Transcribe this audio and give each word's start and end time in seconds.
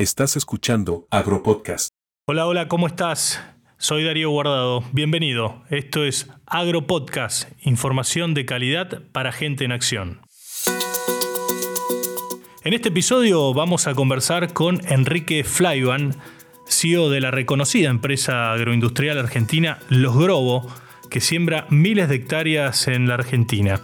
Estás 0.00 0.34
escuchando 0.34 1.06
Agropodcast. 1.10 1.90
Hola, 2.26 2.46
hola, 2.46 2.68
¿cómo 2.68 2.86
estás? 2.86 3.38
Soy 3.76 4.02
Darío 4.02 4.30
Guardado. 4.30 4.82
Bienvenido. 4.92 5.62
Esto 5.68 6.06
es 6.06 6.30
Agropodcast, 6.46 7.50
información 7.66 8.32
de 8.32 8.46
calidad 8.46 9.02
para 9.12 9.30
gente 9.30 9.66
en 9.66 9.72
acción. 9.72 10.22
En 12.64 12.72
este 12.72 12.88
episodio 12.88 13.52
vamos 13.52 13.86
a 13.86 13.94
conversar 13.94 14.54
con 14.54 14.80
Enrique 14.90 15.44
Flyban, 15.44 16.16
CEO 16.66 17.10
de 17.10 17.20
la 17.20 17.30
reconocida 17.30 17.90
empresa 17.90 18.54
agroindustrial 18.54 19.18
argentina 19.18 19.80
Los 19.90 20.16
Grobo, 20.16 20.66
que 21.10 21.20
siembra 21.20 21.66
miles 21.68 22.08
de 22.08 22.14
hectáreas 22.14 22.88
en 22.88 23.06
la 23.06 23.16
Argentina. 23.16 23.82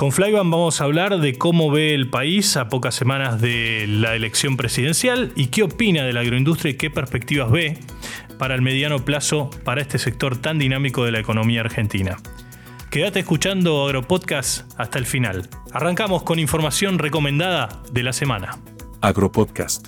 Con 0.00 0.12
Flyban 0.12 0.50
vamos 0.50 0.80
a 0.80 0.84
hablar 0.84 1.18
de 1.18 1.36
cómo 1.36 1.70
ve 1.70 1.94
el 1.94 2.08
país 2.08 2.56
a 2.56 2.70
pocas 2.70 2.94
semanas 2.94 3.38
de 3.38 3.84
la 3.86 4.14
elección 4.14 4.56
presidencial 4.56 5.30
y 5.36 5.48
qué 5.48 5.62
opina 5.62 6.04
de 6.04 6.14
la 6.14 6.20
agroindustria 6.20 6.70
y 6.70 6.76
qué 6.78 6.88
perspectivas 6.88 7.50
ve 7.50 7.76
para 8.38 8.54
el 8.54 8.62
mediano 8.62 9.04
plazo 9.04 9.50
para 9.62 9.82
este 9.82 9.98
sector 9.98 10.38
tan 10.38 10.58
dinámico 10.58 11.04
de 11.04 11.12
la 11.12 11.20
economía 11.20 11.60
argentina. 11.60 12.16
Quédate 12.90 13.20
escuchando 13.20 13.84
Agropodcast 13.84 14.72
hasta 14.80 14.98
el 14.98 15.04
final. 15.04 15.50
Arrancamos 15.70 16.22
con 16.22 16.38
información 16.38 16.98
recomendada 16.98 17.82
de 17.92 18.02
la 18.02 18.14
semana. 18.14 18.56
Agropodcast. 19.02 19.86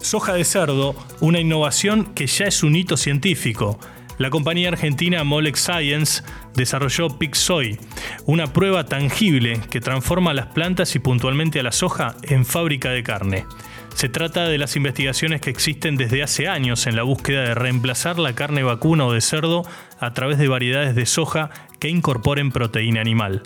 Soja 0.00 0.32
de 0.32 0.44
cerdo, 0.44 0.96
una 1.20 1.38
innovación 1.38 2.14
que 2.16 2.26
ya 2.26 2.46
es 2.46 2.64
un 2.64 2.74
hito 2.74 2.96
científico 2.96 3.78
la 4.20 4.28
compañía 4.28 4.68
argentina 4.68 5.24
Molex 5.24 5.60
Science 5.60 6.22
desarrolló 6.54 7.08
PixSoy, 7.08 7.78
una 8.26 8.52
prueba 8.52 8.84
tangible 8.84 9.58
que 9.70 9.80
transforma 9.80 10.34
las 10.34 10.48
plantas 10.48 10.94
y 10.94 10.98
puntualmente 10.98 11.58
a 11.58 11.62
la 11.62 11.72
soja 11.72 12.16
en 12.24 12.44
fábrica 12.44 12.90
de 12.90 13.02
carne. 13.02 13.46
Se 13.94 14.10
trata 14.10 14.44
de 14.44 14.58
las 14.58 14.76
investigaciones 14.76 15.40
que 15.40 15.48
existen 15.48 15.96
desde 15.96 16.22
hace 16.22 16.48
años 16.48 16.86
en 16.86 16.96
la 16.96 17.02
búsqueda 17.02 17.44
de 17.44 17.54
reemplazar 17.54 18.18
la 18.18 18.34
carne 18.34 18.62
vacuna 18.62 19.06
o 19.06 19.12
de 19.14 19.22
cerdo 19.22 19.62
a 19.98 20.12
través 20.12 20.36
de 20.36 20.48
variedades 20.48 20.94
de 20.94 21.06
soja 21.06 21.48
que 21.78 21.88
incorporen 21.88 22.52
proteína 22.52 23.00
animal. 23.00 23.42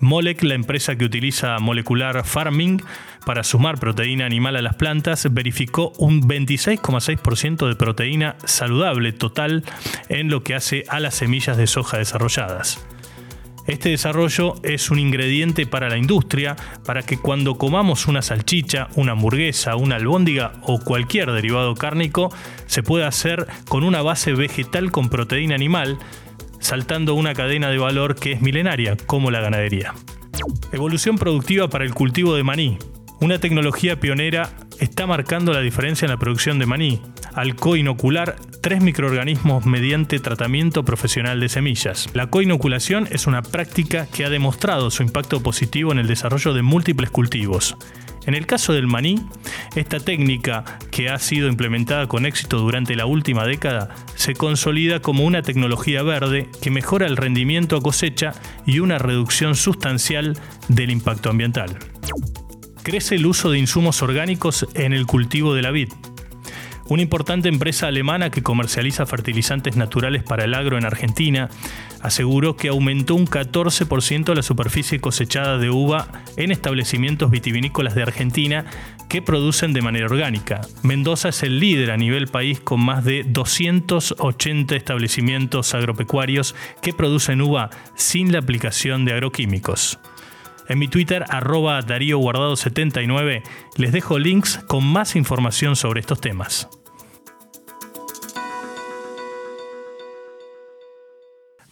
Molec, 0.00 0.42
la 0.42 0.54
empresa 0.54 0.96
que 0.96 1.04
utiliza 1.04 1.58
molecular 1.58 2.24
farming 2.24 2.82
para 3.24 3.44
sumar 3.44 3.78
proteína 3.78 4.26
animal 4.26 4.56
a 4.56 4.62
las 4.62 4.76
plantas, 4.76 5.26
verificó 5.32 5.92
un 5.98 6.22
26,6% 6.22 7.68
de 7.68 7.76
proteína 7.76 8.36
saludable 8.44 9.12
total 9.12 9.64
en 10.08 10.30
lo 10.30 10.42
que 10.42 10.54
hace 10.54 10.84
a 10.88 11.00
las 11.00 11.14
semillas 11.14 11.56
de 11.56 11.66
soja 11.66 11.98
desarrolladas. 11.98 12.84
Este 13.66 13.88
desarrollo 13.88 14.56
es 14.62 14.90
un 14.90 14.98
ingrediente 14.98 15.66
para 15.66 15.88
la 15.88 15.96
industria 15.96 16.54
para 16.84 17.02
que 17.02 17.16
cuando 17.16 17.56
comamos 17.56 18.06
una 18.06 18.20
salchicha, 18.20 18.88
una 18.94 19.12
hamburguesa, 19.12 19.76
una 19.76 19.96
albóndiga 19.96 20.52
o 20.62 20.80
cualquier 20.80 21.32
derivado 21.32 21.74
cárnico 21.74 22.30
se 22.66 22.82
pueda 22.82 23.06
hacer 23.06 23.46
con 23.66 23.82
una 23.82 24.02
base 24.02 24.34
vegetal 24.34 24.90
con 24.92 25.08
proteína 25.08 25.54
animal 25.54 25.98
saltando 26.64 27.14
una 27.14 27.34
cadena 27.34 27.68
de 27.68 27.76
valor 27.76 28.14
que 28.14 28.32
es 28.32 28.40
milenaria, 28.40 28.96
como 29.06 29.30
la 29.30 29.40
ganadería. 29.40 29.92
Evolución 30.72 31.18
productiva 31.18 31.68
para 31.68 31.84
el 31.84 31.92
cultivo 31.92 32.34
de 32.34 32.42
maní. 32.42 32.78
Una 33.20 33.38
tecnología 33.38 34.00
pionera 34.00 34.50
está 34.80 35.06
marcando 35.06 35.52
la 35.52 35.60
diferencia 35.60 36.06
en 36.06 36.10
la 36.10 36.16
producción 36.16 36.58
de 36.58 36.66
maní, 36.66 37.02
al 37.34 37.54
coinocular 37.54 38.36
tres 38.62 38.82
microorganismos 38.82 39.66
mediante 39.66 40.18
tratamiento 40.20 40.84
profesional 40.84 41.38
de 41.38 41.50
semillas. 41.50 42.08
La 42.14 42.28
coinoculación 42.28 43.08
es 43.10 43.26
una 43.26 43.42
práctica 43.42 44.06
que 44.06 44.24
ha 44.24 44.30
demostrado 44.30 44.90
su 44.90 45.02
impacto 45.02 45.42
positivo 45.42 45.92
en 45.92 45.98
el 45.98 46.06
desarrollo 46.06 46.54
de 46.54 46.62
múltiples 46.62 47.10
cultivos. 47.10 47.76
En 48.26 48.34
el 48.34 48.46
caso 48.46 48.72
del 48.72 48.86
maní, 48.86 49.20
esta 49.76 50.00
técnica, 50.00 50.64
que 50.90 51.10
ha 51.10 51.18
sido 51.18 51.48
implementada 51.48 52.06
con 52.06 52.26
éxito 52.26 52.58
durante 52.58 52.96
la 52.96 53.06
última 53.06 53.46
década, 53.46 53.94
se 54.14 54.34
consolida 54.34 55.00
como 55.00 55.24
una 55.24 55.42
tecnología 55.42 56.02
verde 56.02 56.48
que 56.62 56.70
mejora 56.70 57.06
el 57.06 57.16
rendimiento 57.16 57.76
a 57.76 57.82
cosecha 57.82 58.32
y 58.66 58.78
una 58.78 58.98
reducción 58.98 59.54
sustancial 59.54 60.38
del 60.68 60.90
impacto 60.90 61.30
ambiental. 61.30 61.76
Crece 62.82 63.16
el 63.16 63.26
uso 63.26 63.50
de 63.50 63.58
insumos 63.58 64.02
orgánicos 64.02 64.66
en 64.74 64.92
el 64.92 65.06
cultivo 65.06 65.54
de 65.54 65.62
la 65.62 65.70
vid. 65.70 65.88
Una 66.86 67.00
importante 67.00 67.48
empresa 67.48 67.86
alemana 67.86 68.30
que 68.30 68.42
comercializa 68.42 69.06
fertilizantes 69.06 69.74
naturales 69.74 70.22
para 70.22 70.44
el 70.44 70.52
agro 70.52 70.76
en 70.76 70.84
Argentina 70.84 71.48
aseguró 72.02 72.56
que 72.56 72.68
aumentó 72.68 73.14
un 73.14 73.26
14% 73.26 74.34
la 74.34 74.42
superficie 74.42 75.00
cosechada 75.00 75.56
de 75.56 75.70
uva 75.70 76.08
en 76.36 76.50
establecimientos 76.50 77.30
vitivinícolas 77.30 77.94
de 77.94 78.02
Argentina 78.02 78.66
que 79.08 79.22
producen 79.22 79.72
de 79.72 79.80
manera 79.80 80.06
orgánica. 80.06 80.60
Mendoza 80.82 81.30
es 81.30 81.42
el 81.42 81.58
líder 81.58 81.90
a 81.90 81.96
nivel 81.96 82.26
país 82.26 82.60
con 82.60 82.84
más 82.84 83.02
de 83.02 83.24
280 83.24 84.76
establecimientos 84.76 85.74
agropecuarios 85.74 86.54
que 86.82 86.92
producen 86.92 87.40
uva 87.40 87.70
sin 87.94 88.30
la 88.30 88.40
aplicación 88.40 89.06
de 89.06 89.14
agroquímicos. 89.14 89.98
En 90.68 90.78
mi 90.78 90.88
Twitter, 90.88 91.24
arroba 91.28 91.80
Darío 91.82 92.18
Guardado 92.18 92.56
79, 92.56 93.42
les 93.76 93.92
dejo 93.92 94.18
links 94.18 94.58
con 94.66 94.84
más 94.84 95.16
información 95.16 95.76
sobre 95.76 96.00
estos 96.00 96.20
temas. 96.20 96.68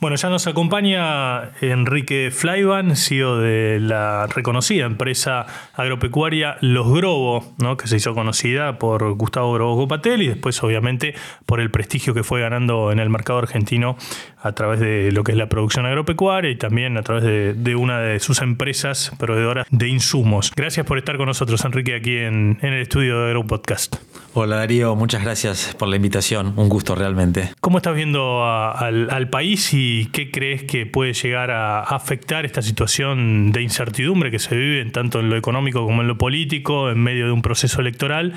Bueno, 0.02 0.16
ya 0.16 0.30
nos 0.30 0.48
acompaña 0.48 1.52
Enrique 1.60 2.32
Flyban, 2.32 2.96
CEO 2.96 3.36
de 3.36 3.78
la 3.78 4.26
reconocida 4.26 4.84
empresa 4.84 5.46
agropecuaria 5.74 6.56
Los 6.60 6.92
Grobo, 6.92 7.54
¿no? 7.58 7.76
que 7.76 7.86
se 7.86 7.98
hizo 7.98 8.12
conocida 8.12 8.80
por 8.80 9.12
Gustavo 9.12 9.52
Grobo 9.52 9.76
Copatel 9.76 10.22
y 10.22 10.26
después 10.26 10.60
obviamente 10.64 11.14
por 11.46 11.60
el 11.60 11.70
prestigio 11.70 12.14
que 12.14 12.24
fue 12.24 12.40
ganando 12.40 12.90
en 12.90 12.98
el 12.98 13.10
mercado 13.10 13.38
argentino 13.38 13.96
a 14.42 14.50
través 14.50 14.80
de 14.80 15.12
lo 15.12 15.22
que 15.22 15.30
es 15.30 15.38
la 15.38 15.48
producción 15.48 15.86
agropecuaria 15.86 16.50
y 16.50 16.56
también 16.56 16.98
a 16.98 17.02
través 17.02 17.22
de, 17.22 17.76
una 17.76 18.00
de 18.00 18.18
sus 18.18 18.42
empresas 18.42 19.12
proveedoras 19.20 19.68
de 19.70 19.86
insumos. 19.86 20.50
Gracias 20.56 20.84
por 20.84 20.98
estar 20.98 21.16
con 21.16 21.26
nosotros, 21.26 21.64
Enrique, 21.64 21.94
aquí 21.94 22.16
en, 22.16 22.58
el 22.60 22.74
estudio 22.74 23.20
de 23.20 23.26
Agropodcast. 23.26 23.98
Hola 24.34 24.56
Darío, 24.56 24.96
muchas 24.96 25.22
gracias 25.22 25.76
por 25.78 25.86
la 25.86 25.94
invitación, 25.94 26.54
un 26.56 26.68
gusto 26.68 26.96
realmente. 26.96 27.52
¿Cómo 27.60 27.78
estás 27.78 27.94
viendo 27.94 28.44
al, 28.44 29.08
al 29.10 29.28
país 29.28 29.72
y 29.72 29.91
¿Y 29.94 30.06
qué 30.06 30.30
crees 30.30 30.64
que 30.64 30.86
puede 30.86 31.12
llegar 31.12 31.50
a 31.50 31.82
afectar 31.82 32.46
esta 32.46 32.62
situación 32.62 33.52
de 33.52 33.60
incertidumbre 33.60 34.30
que 34.30 34.38
se 34.38 34.56
vive 34.56 34.82
tanto 34.86 35.20
en 35.20 35.28
lo 35.28 35.36
económico 35.36 35.84
como 35.84 36.00
en 36.00 36.08
lo 36.08 36.16
político 36.16 36.88
en 36.88 36.98
medio 36.98 37.26
de 37.26 37.32
un 37.32 37.42
proceso 37.42 37.82
electoral? 37.82 38.32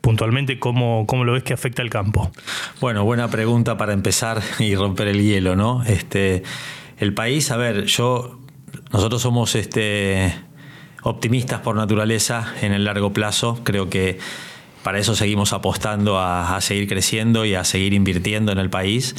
Puntualmente, 0.00 0.60
¿cómo, 0.60 1.04
cómo 1.08 1.24
lo 1.24 1.32
ves 1.32 1.42
que 1.42 1.52
afecta 1.52 1.82
al 1.82 1.90
campo? 1.90 2.30
Bueno, 2.80 3.02
buena 3.02 3.26
pregunta 3.26 3.76
para 3.76 3.92
empezar 3.92 4.40
y 4.60 4.76
romper 4.76 5.08
el 5.08 5.20
hielo, 5.20 5.56
¿no? 5.56 5.82
Este, 5.82 6.44
el 6.98 7.12
país, 7.12 7.50
a 7.50 7.56
ver, 7.56 7.86
yo, 7.86 8.38
nosotros 8.92 9.20
somos 9.20 9.56
este, 9.56 10.32
optimistas 11.02 11.58
por 11.58 11.74
naturaleza 11.74 12.54
en 12.62 12.72
el 12.72 12.84
largo 12.84 13.12
plazo. 13.12 13.58
Creo 13.64 13.90
que 13.90 14.20
para 14.84 15.00
eso 15.00 15.16
seguimos 15.16 15.52
apostando 15.52 16.20
a, 16.20 16.54
a 16.54 16.60
seguir 16.60 16.86
creciendo 16.86 17.44
y 17.44 17.56
a 17.56 17.64
seguir 17.64 17.94
invirtiendo 17.94 18.52
en 18.52 18.58
el 18.58 18.70
país. 18.70 19.16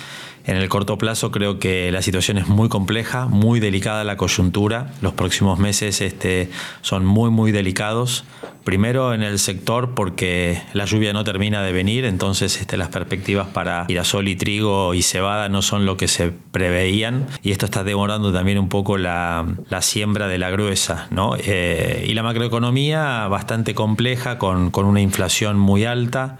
En 0.47 0.57
el 0.57 0.69
corto 0.69 0.97
plazo 0.97 1.31
creo 1.31 1.57
que 1.57 1.91
la 1.91 2.03
situación 2.03 2.37
es 2.37 2.47
muy 2.47 2.69
compleja, 2.69 3.25
muy 3.25 3.59
delicada 3.59 4.03
la 4.03 4.15
coyuntura. 4.15 4.91
Los 5.01 5.13
próximos 5.13 5.57
meses 5.57 6.01
este, 6.01 6.51
son 6.81 7.03
muy, 7.03 7.31
muy 7.31 7.51
delicados. 7.51 8.25
Primero 8.63 9.13
en 9.13 9.23
el 9.23 9.39
sector 9.39 9.93
porque 9.95 10.61
la 10.73 10.85
lluvia 10.85 11.13
no 11.13 11.23
termina 11.23 11.61
de 11.61 11.71
venir, 11.71 12.05
entonces 12.05 12.59
este, 12.59 12.77
las 12.77 12.89
perspectivas 12.89 13.47
para 13.47 13.85
girasol 13.85 14.27
y 14.27 14.35
trigo 14.35 14.93
y 14.95 15.03
cebada 15.03 15.49
no 15.49 15.61
son 15.61 15.85
lo 15.85 15.97
que 15.97 16.07
se 16.07 16.31
preveían 16.31 17.27
y 17.43 17.51
esto 17.51 17.65
está 17.65 17.83
demorando 17.83 18.33
también 18.33 18.57
un 18.57 18.69
poco 18.69 18.97
la, 18.97 19.45
siembra 19.81 20.27
de 20.27 20.39
la 20.39 20.49
gruesa. 20.49 21.07
¿no? 21.11 21.35
Eh, 21.37 22.05
y 22.07 22.13
la 22.13 22.23
macroeconomía 22.23 23.27
bastante 23.27 23.75
compleja 23.75 24.39
con, 24.39 24.71
con 24.71 24.85
una 24.85 25.01
inflación 25.01 25.57
muy 25.57 25.85
alta 25.85 26.37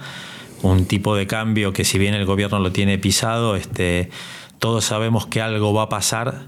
un 0.61 0.85
tipo 0.85 1.15
de 1.15 1.27
cambio 1.27 1.73
que 1.73 1.85
si 1.85 1.97
bien 1.97 2.13
el 2.13 2.25
gobierno 2.25 2.59
lo 2.59 2.71
tiene 2.71 2.97
pisado, 2.97 3.55
este, 3.55 4.09
todos 4.59 4.85
sabemos 4.85 5.27
que 5.27 5.41
algo 5.41 5.73
va 5.73 5.83
a 5.83 5.89
pasar, 5.89 6.47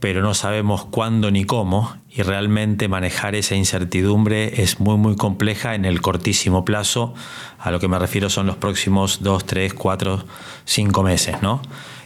pero 0.00 0.22
no 0.22 0.34
sabemos 0.34 0.84
cuándo 0.84 1.30
ni 1.30 1.44
cómo, 1.44 1.96
y 2.10 2.22
realmente 2.22 2.88
manejar 2.88 3.34
esa 3.34 3.56
incertidumbre 3.56 4.62
es 4.62 4.80
muy 4.80 4.96
muy 4.96 5.16
compleja 5.16 5.74
en 5.74 5.84
el 5.84 6.00
cortísimo 6.00 6.64
plazo, 6.64 7.14
a 7.58 7.70
lo 7.70 7.80
que 7.80 7.88
me 7.88 7.98
refiero 7.98 8.30
son 8.30 8.46
los 8.46 8.56
próximos 8.56 9.22
dos, 9.22 9.44
tres, 9.44 9.74
cuatro, 9.74 10.24
cinco 10.64 11.02
meses. 11.02 11.42
¿no? 11.42 11.60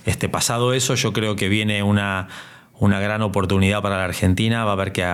Este, 0.05 0.29
pasado 0.29 0.73
eso, 0.73 0.95
yo 0.95 1.13
creo 1.13 1.37
que 1.37 1.49
viene 1.49 1.83
una, 1.83 2.29
una 2.79 3.01
gran 3.01 3.23
oportunidad 3.23 3.83
para 3.83 3.99
la 3.99 4.05
Argentina, 4.05 4.65
va 4.65 4.71
a 4.71 4.75
haber 4.75 4.93
que 4.93 5.05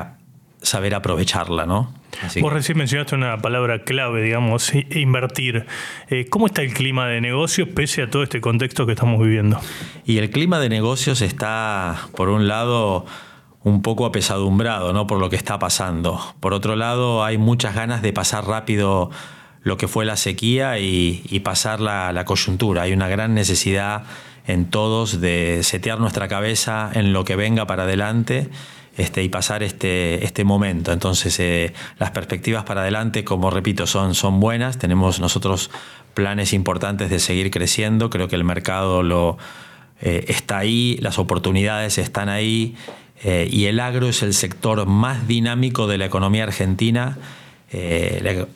saber 0.67 0.95
aprovecharla, 0.95 1.65
¿no? 1.65 1.93
Vos 2.41 2.53
recién 2.53 2.79
mencionaste 2.79 3.15
una 3.15 3.39
palabra 3.39 3.85
clave, 3.85 4.23
digamos, 4.23 4.73
invertir. 4.91 5.67
Eh, 6.09 6.27
¿Cómo 6.29 6.47
está 6.47 6.63
el 6.63 6.73
clima 6.73 7.07
de 7.07 7.21
negocios 7.21 7.69
pese 7.69 8.03
a 8.03 8.11
todo 8.11 8.23
este 8.23 8.41
contexto 8.41 8.87
que 8.87 8.93
estamos 8.93 9.21
viviendo? 9.21 9.61
Y 10.05 10.19
el 10.19 10.31
clima 10.31 10.59
de 10.59 10.69
negocios 10.69 11.23
está, 11.23 12.09
por 12.17 12.29
un 12.29 12.49
lado, 12.49 13.07
un 13.63 13.83
poco 13.83 14.07
apesadumbrado, 14.07 14.93
¿no? 14.93 15.07
Por 15.07 15.21
lo 15.21 15.31
que 15.31 15.37
está 15.37 15.59
pasando. 15.59 16.21
Por 16.41 16.53
otro 16.53 16.75
lado, 16.75 17.25
hay 17.25 17.39
muchas 17.39 17.75
ganas 17.75 18.03
de 18.03 18.13
pasar 18.13 18.47
rápido 18.47 19.11
lo 19.63 19.77
que 19.77 19.89
fue 19.89 20.05
la 20.05 20.17
sequía 20.17 20.79
y, 20.79 21.41
pasar 21.45 21.81
la, 21.81 22.13
la, 22.13 22.25
coyuntura. 22.25 22.83
Hay 22.83 22.93
una 22.93 23.09
gran 23.09 23.35
necesidad 23.35 24.05
en 24.47 24.67
todos 24.67 25.21
de 25.21 25.61
setear 25.63 25.99
nuestra 25.99 26.29
cabeza 26.29 26.91
en 26.95 27.13
lo 27.13 27.25
que 27.25 27.37
venga 27.37 27.67
para 27.67 27.83
adelante 27.83 28.49
este, 28.97 29.23
y 29.23 29.29
pasar 29.29 29.63
este, 29.63 30.25
este 30.25 30.45
momento. 30.45 30.93
Entonces, 30.93 31.39
eh, 31.39 31.73
las 31.99 32.13
perspectivas 32.13 32.65
para 32.65 32.81
adelante, 32.81 33.25
como 33.25 33.51
repito, 33.51 33.87
son, 33.87 34.15
son 34.15 34.41
buenas. 34.41 34.79
Tenemos 34.79 35.21
nosotros 35.21 35.71
planes 36.15 36.53
importantes 36.53 37.11
de 37.11 37.19
seguir 37.19 37.51
creciendo. 37.51 38.09
Creo 38.09 38.29
que 38.29 38.37
el 38.37 38.45
mercado 38.45 39.03
lo, 39.03 39.37
eh, 40.01 40.25
está 40.29 40.59
ahí, 40.59 40.97
las 41.01 41.19
oportunidades 41.19 41.99
están 41.99 42.29
ahí. 42.31 42.75
Eh, 43.23 43.49
y 43.51 43.67
el 43.67 43.81
agro 43.81 44.09
es 44.09 44.23
el 44.23 44.33
sector 44.33 44.87
más 44.87 45.29
dinámico 45.29 45.87
de 45.87 45.99
la 45.99 46.07
economía 46.07 46.45
argentina. 46.45 47.19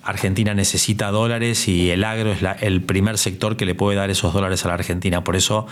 Argentina 0.03 0.55
necesita 0.55 1.11
dólares 1.11 1.69
y 1.69 1.91
el 1.91 2.05
agro 2.05 2.33
es 2.33 2.39
el 2.63 2.81
primer 2.81 3.19
sector 3.19 3.59
que 3.59 3.67
le 3.67 3.75
puede 3.75 3.99
dar 3.99 4.09
esos 4.09 4.33
dólares 4.33 4.65
a 4.65 4.69
la 4.69 4.75
Argentina. 4.75 5.23
Por 5.25 5.37
eso 5.37 5.67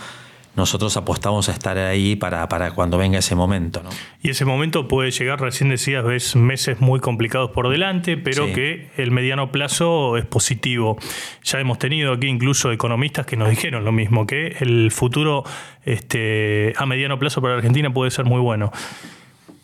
nosotros 0.55 0.97
apostamos 0.97 1.49
a 1.49 1.53
estar 1.53 1.77
ahí 1.77 2.15
para, 2.15 2.47
cuando 2.71 2.97
venga 2.97 3.19
ese 3.19 3.35
momento. 3.35 3.81
Y 4.21 4.29
ese 4.29 4.45
momento 4.45 4.87
puede 4.87 5.11
llegar, 5.11 5.39
recién 5.39 5.69
decías, 5.69 6.03
ves 6.03 6.35
meses 6.35 6.81
muy 6.81 6.99
complicados 6.99 7.51
por 7.51 7.69
delante, 7.69 8.17
pero 8.17 8.51
que 8.51 8.89
el 8.97 9.11
mediano 9.11 9.51
plazo 9.51 10.17
es 10.17 10.25
positivo. 10.25 10.97
Ya 11.43 11.59
hemos 11.59 11.79
tenido 11.79 12.13
aquí 12.13 12.27
incluso 12.27 12.71
economistas 12.71 13.25
que 13.25 13.37
nos 13.37 13.49
dijeron 13.49 13.85
lo 13.85 13.91
mismo, 13.91 14.27
que 14.27 14.57
el 14.59 14.91
futuro 14.91 15.43
este, 15.85 16.73
a 16.77 16.85
mediano 16.85 17.19
plazo 17.19 17.41
para 17.41 17.55
Argentina 17.55 17.93
puede 17.93 18.11
ser 18.11 18.25
muy 18.25 18.41
bueno. 18.41 18.71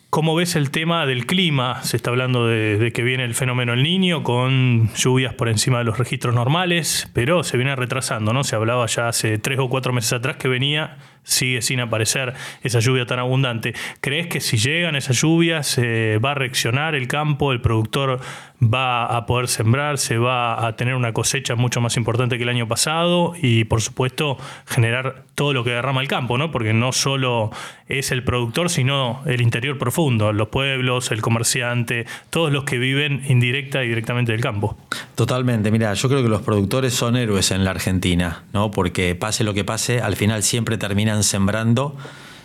¿Cómo 0.08 0.34
ves 0.34 0.56
el 0.56 0.70
tema 0.70 1.04
del 1.04 1.26
clima? 1.26 1.82
Se 1.82 1.96
está 1.96 2.10
hablando 2.10 2.46
de, 2.46 2.92
que 2.94 3.02
viene 3.02 3.24
el 3.24 3.34
fenómeno 3.34 3.72
El 3.74 3.82
Niño 3.82 4.22
con 4.22 4.88
lluvias 4.94 5.34
por 5.34 5.48
encima 5.48 5.78
de 5.78 5.84
los 5.84 5.98
registros 5.98 6.34
normales, 6.34 7.10
pero 7.12 7.42
se 7.42 7.56
viene 7.56 7.74
retrasando, 7.76 8.32
¿no? 8.32 8.44
Se 8.44 8.56
hablaba 8.56 8.86
ya 8.86 9.08
hace 9.08 9.36
tres 9.38 9.58
o 9.58 9.68
cuatro 9.68 9.92
meses 9.92 10.12
atrás 10.12 10.36
que 10.36 10.48
venía 10.48 10.96
sigue 11.26 11.60
sin 11.60 11.80
aparecer 11.80 12.34
esa 12.62 12.78
lluvia 12.78 13.04
tan 13.04 13.18
abundante. 13.18 13.74
¿Crees 14.00 14.28
que 14.28 14.40
si 14.40 14.56
llegan 14.56 14.96
esas 14.96 15.20
lluvias 15.20 15.66
se 15.66 16.18
va 16.18 16.30
a 16.30 16.34
reaccionar 16.34 16.94
el 16.94 17.08
campo, 17.08 17.52
el 17.52 17.60
productor 17.60 18.20
va 18.62 19.04
a 19.04 19.26
poder 19.26 19.48
sembrar, 19.48 19.98
se 19.98 20.16
va 20.18 20.66
a 20.66 20.76
tener 20.76 20.94
una 20.94 21.12
cosecha 21.12 21.56
mucho 21.56 21.80
más 21.80 21.96
importante 21.96 22.38
que 22.38 22.44
el 22.44 22.48
año 22.48 22.68
pasado 22.68 23.34
y 23.40 23.64
por 23.64 23.82
supuesto 23.82 24.38
generar 24.66 25.24
todo 25.34 25.52
lo 25.52 25.64
que 25.64 25.70
derrama 25.70 26.00
el 26.00 26.08
campo, 26.08 26.38
¿no? 26.38 26.50
Porque 26.50 26.72
no 26.72 26.92
solo 26.92 27.50
es 27.88 28.12
el 28.12 28.22
productor, 28.22 28.70
sino 28.70 29.22
el 29.26 29.42
interior 29.42 29.76
profundo, 29.78 30.32
los 30.32 30.48
pueblos, 30.48 31.10
el 31.10 31.20
comerciante, 31.20 32.06
todos 32.30 32.52
los 32.52 32.64
que 32.64 32.78
viven 32.78 33.22
indirecta 33.28 33.84
y 33.84 33.88
directamente 33.88 34.32
del 34.32 34.40
campo. 34.40 34.78
Totalmente, 35.16 35.70
mira, 35.70 35.94
yo 35.94 36.10
creo 36.10 36.22
que 36.22 36.28
los 36.28 36.42
productores 36.42 36.92
son 36.92 37.16
héroes 37.16 37.50
en 37.50 37.64
la 37.64 37.70
Argentina, 37.70 38.44
¿no? 38.52 38.70
Porque 38.70 39.14
pase 39.14 39.44
lo 39.44 39.54
que 39.54 39.64
pase, 39.64 40.02
al 40.02 40.14
final 40.14 40.42
siempre 40.42 40.76
terminan 40.76 41.24
sembrando, 41.24 41.96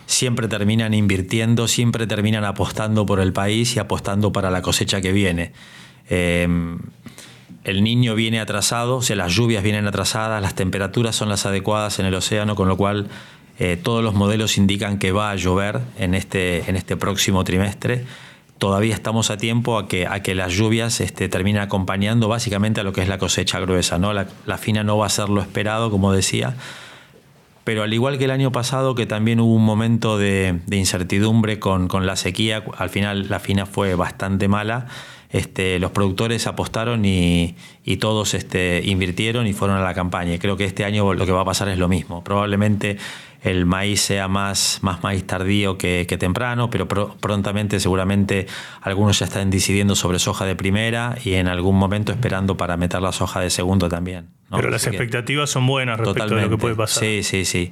siempre 0.05 0.47
terminan 0.47 0.93
invirtiendo, 0.93 1.67
siempre 1.67 2.07
terminan 2.07 2.45
apostando 2.45 3.05
por 3.05 3.19
el 3.19 3.33
país 3.33 3.75
y 3.75 3.79
apostando 3.79 4.31
para 4.31 4.49
la 4.49 4.61
cosecha 4.61 5.01
que 5.01 5.11
viene. 5.11 5.51
Em, 6.09 6.79
el 7.65 7.83
niño 7.83 8.15
viene 8.15 8.39
atrasado, 8.39 8.99
o 8.99 9.15
las 9.15 9.33
lluvias 9.33 9.63
vienen 9.63 9.85
atrasadas, 9.85 10.41
las 10.41 10.55
temperaturas 10.55 11.13
son 11.13 11.27
las 11.27 11.45
adecuadas 11.45 11.99
en 11.99 12.05
el 12.05 12.15
océano, 12.15 12.55
con 12.55 12.69
lo 12.69 12.77
cual 12.77 13.09
eh, 13.59 13.77
todos 13.83 14.01
los 14.01 14.13
modelos 14.13 14.57
indican 14.57 14.97
que 14.97 15.11
va 15.11 15.31
a 15.31 15.35
llover 15.35 15.81
en 15.99 16.15
este, 16.15 16.69
en 16.69 16.77
este 16.77 16.95
próximo 16.95 17.43
trimestre. 17.43 18.05
Todavía 18.61 18.93
estamos 18.93 19.31
a 19.31 19.37
tiempo 19.37 19.79
a 19.79 19.87
que, 19.87 20.05
a 20.05 20.21
que 20.21 20.35
las 20.35 20.53
lluvias 20.53 21.01
este, 21.01 21.27
terminen 21.27 21.63
acompañando 21.63 22.27
básicamente 22.27 22.79
a 22.79 22.83
lo 22.83 22.93
que 22.93 23.01
es 23.01 23.07
la 23.07 23.17
cosecha 23.17 23.59
gruesa. 23.59 23.97
¿no? 23.97 24.13
La, 24.13 24.27
fina 24.59 24.83
no 24.83 24.99
va 24.99 25.07
a 25.07 25.09
ser 25.09 25.29
lo 25.29 25.41
esperado, 25.41 25.89
como 25.89 26.13
decía, 26.13 26.53
pero 27.63 27.81
al 27.81 27.91
igual 27.91 28.19
que 28.19 28.25
el 28.25 28.29
año 28.29 28.51
pasado, 28.51 28.93
que 28.93 29.07
también 29.07 29.39
hubo 29.39 29.55
un 29.55 29.65
momento 29.65 30.19
de, 30.19 30.59
incertidumbre 30.69 31.57
con, 31.57 31.89
la 32.05 32.15
sequía, 32.15 32.63
al 32.77 32.91
final 32.91 33.29
la 33.31 33.39
fina 33.39 33.65
fue 33.65 33.95
bastante 33.95 34.47
mala. 34.47 34.85
Este, 35.31 35.79
los 35.79 35.91
productores 35.91 36.45
apostaron 36.47 37.05
y, 37.05 37.55
todos 37.99 38.33
este, 38.33 38.81
invirtieron 38.83 39.47
y 39.47 39.53
fueron 39.53 39.77
a 39.77 39.81
la 39.81 39.93
campaña. 39.93 40.33
Y 40.33 40.39
creo 40.39 40.57
que 40.57 40.65
este 40.65 40.83
año 40.83 41.13
lo 41.13 41.25
que 41.25 41.31
va 41.31 41.41
a 41.41 41.45
pasar 41.45 41.69
es 41.69 41.77
lo 41.77 41.87
mismo. 41.87 42.23
Probablemente 42.23 42.97
el 43.41 43.65
maíz 43.65 44.01
sea 44.01 44.27
más, 44.27 44.79
más 44.81 45.03
maíz 45.03 45.25
tardío 45.25 45.77
que, 45.77 46.05
temprano, 46.19 46.69
pero 46.69 46.87
prontamente 46.87 47.79
seguramente 47.79 48.47
algunos 48.81 49.19
ya 49.19 49.25
están 49.25 49.49
decidiendo 49.49 49.95
sobre 49.95 50.19
soja 50.19 50.45
de 50.45 50.55
primera 50.55 51.15
y 51.23 51.33
en 51.33 51.47
algún 51.47 51.77
momento 51.77 52.11
esperando 52.11 52.57
para 52.57 52.77
meter 52.77 53.01
la 53.01 53.11
soja 53.11 53.39
de 53.39 53.49
segundo 53.49 53.89
también. 53.89 54.27
Pero 54.49 54.69
las 54.69 54.85
expectativas 54.85 55.49
son 55.49 55.65
buenas 55.65 55.97
respecto 55.97 56.35
a 56.35 56.41
lo 56.41 56.49
que 56.49 56.57
puede 56.57 56.75
pasar. 56.75 57.03
Sí, 57.03 57.23
sí, 57.23 57.45
sí 57.45 57.71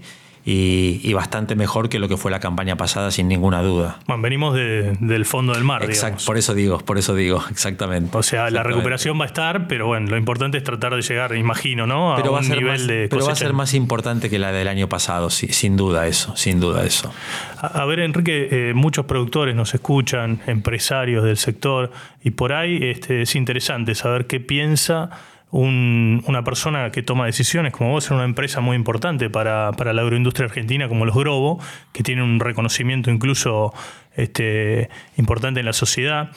y, 0.51 1.13
bastante 1.13 1.55
mejor 1.55 1.89
que 1.89 1.99
lo 1.99 2.07
que 2.07 2.17
fue 2.17 2.31
la 2.31 2.39
campaña 2.39 2.75
pasada, 2.75 3.11
sin 3.11 3.27
ninguna 3.27 3.61
duda. 3.61 3.99
Bueno, 4.07 4.23
venimos 4.23 4.55
del 4.55 5.25
fondo 5.25 5.53
del 5.53 5.63
mar. 5.63 5.83
Exacto, 5.83 6.23
por 6.25 6.37
eso 6.37 6.53
digo, 6.53 6.79
por 6.79 6.97
eso 6.97 7.13
digo, 7.13 7.43
exactamente. 7.51 8.17
O 8.17 8.23
sea, 8.23 8.49
la 8.49 8.63
recuperación 8.63 9.19
va 9.19 9.25
a 9.25 9.27
estar, 9.27 9.67
pero 9.67 9.87
bueno, 9.87 10.09
lo 10.09 10.17
importante 10.17 10.57
es 10.57 10.63
tratar 10.63 10.95
de 10.95 11.01
llegar, 11.01 11.35
imagino, 11.35 11.85
¿no? 11.85 12.13
A 12.13 12.17
pero 12.17 12.31
va 12.31 12.39
a 12.39 12.43
ser 12.43 12.57
nivel 12.57 12.79
más, 12.79 12.87
de 12.87 13.07
Pero 13.09 13.25
va 13.25 13.33
a 13.33 13.35
ser 13.35 13.53
más 13.53 13.73
importante 13.73 14.29
que 14.29 14.39
la 14.39 14.51
del 14.51 14.67
año 14.67 14.89
pasado, 14.89 15.29
sin 15.29 15.77
duda 15.77 16.07
eso, 16.07 16.35
sin 16.35 16.59
duda 16.59 16.83
eso. 16.83 17.13
A, 17.61 17.85
ver, 17.85 17.99
Enrique, 17.99 18.47
eh, 18.51 18.73
muchos 18.73 19.05
productores 19.05 19.55
nos 19.55 19.73
escuchan, 19.73 20.41
empresarios 20.47 21.23
del 21.23 21.37
sector, 21.37 21.91
y 22.23 22.31
por 22.31 22.53
ahí 22.53 22.79
este, 22.81 23.21
es 23.21 23.35
interesante 23.35 23.93
saber 23.93 24.25
qué 24.25 24.39
piensa 24.39 25.11
una 25.51 26.43
persona 26.43 26.91
que 26.91 27.01
toma 27.01 27.25
decisiones 27.25 27.73
como 27.73 27.91
vos 27.91 28.09
en 28.09 28.17
una 28.17 28.25
empresa 28.25 28.59
muy 28.59 28.75
importante 28.75 29.29
para, 29.29 29.71
la 29.71 30.01
agroindustria 30.01 30.45
argentina 30.45 30.87
como 30.87 31.05
los 31.05 31.15
Grobo, 31.15 31.59
que 31.91 32.03
tiene 32.03 32.21
un 32.23 32.39
reconocimiento 32.39 33.09
incluso 33.09 33.73
este, 34.15 34.89
importante 35.17 35.59
en 35.59 35.65
la 35.65 35.73
sociedad. 35.73 36.31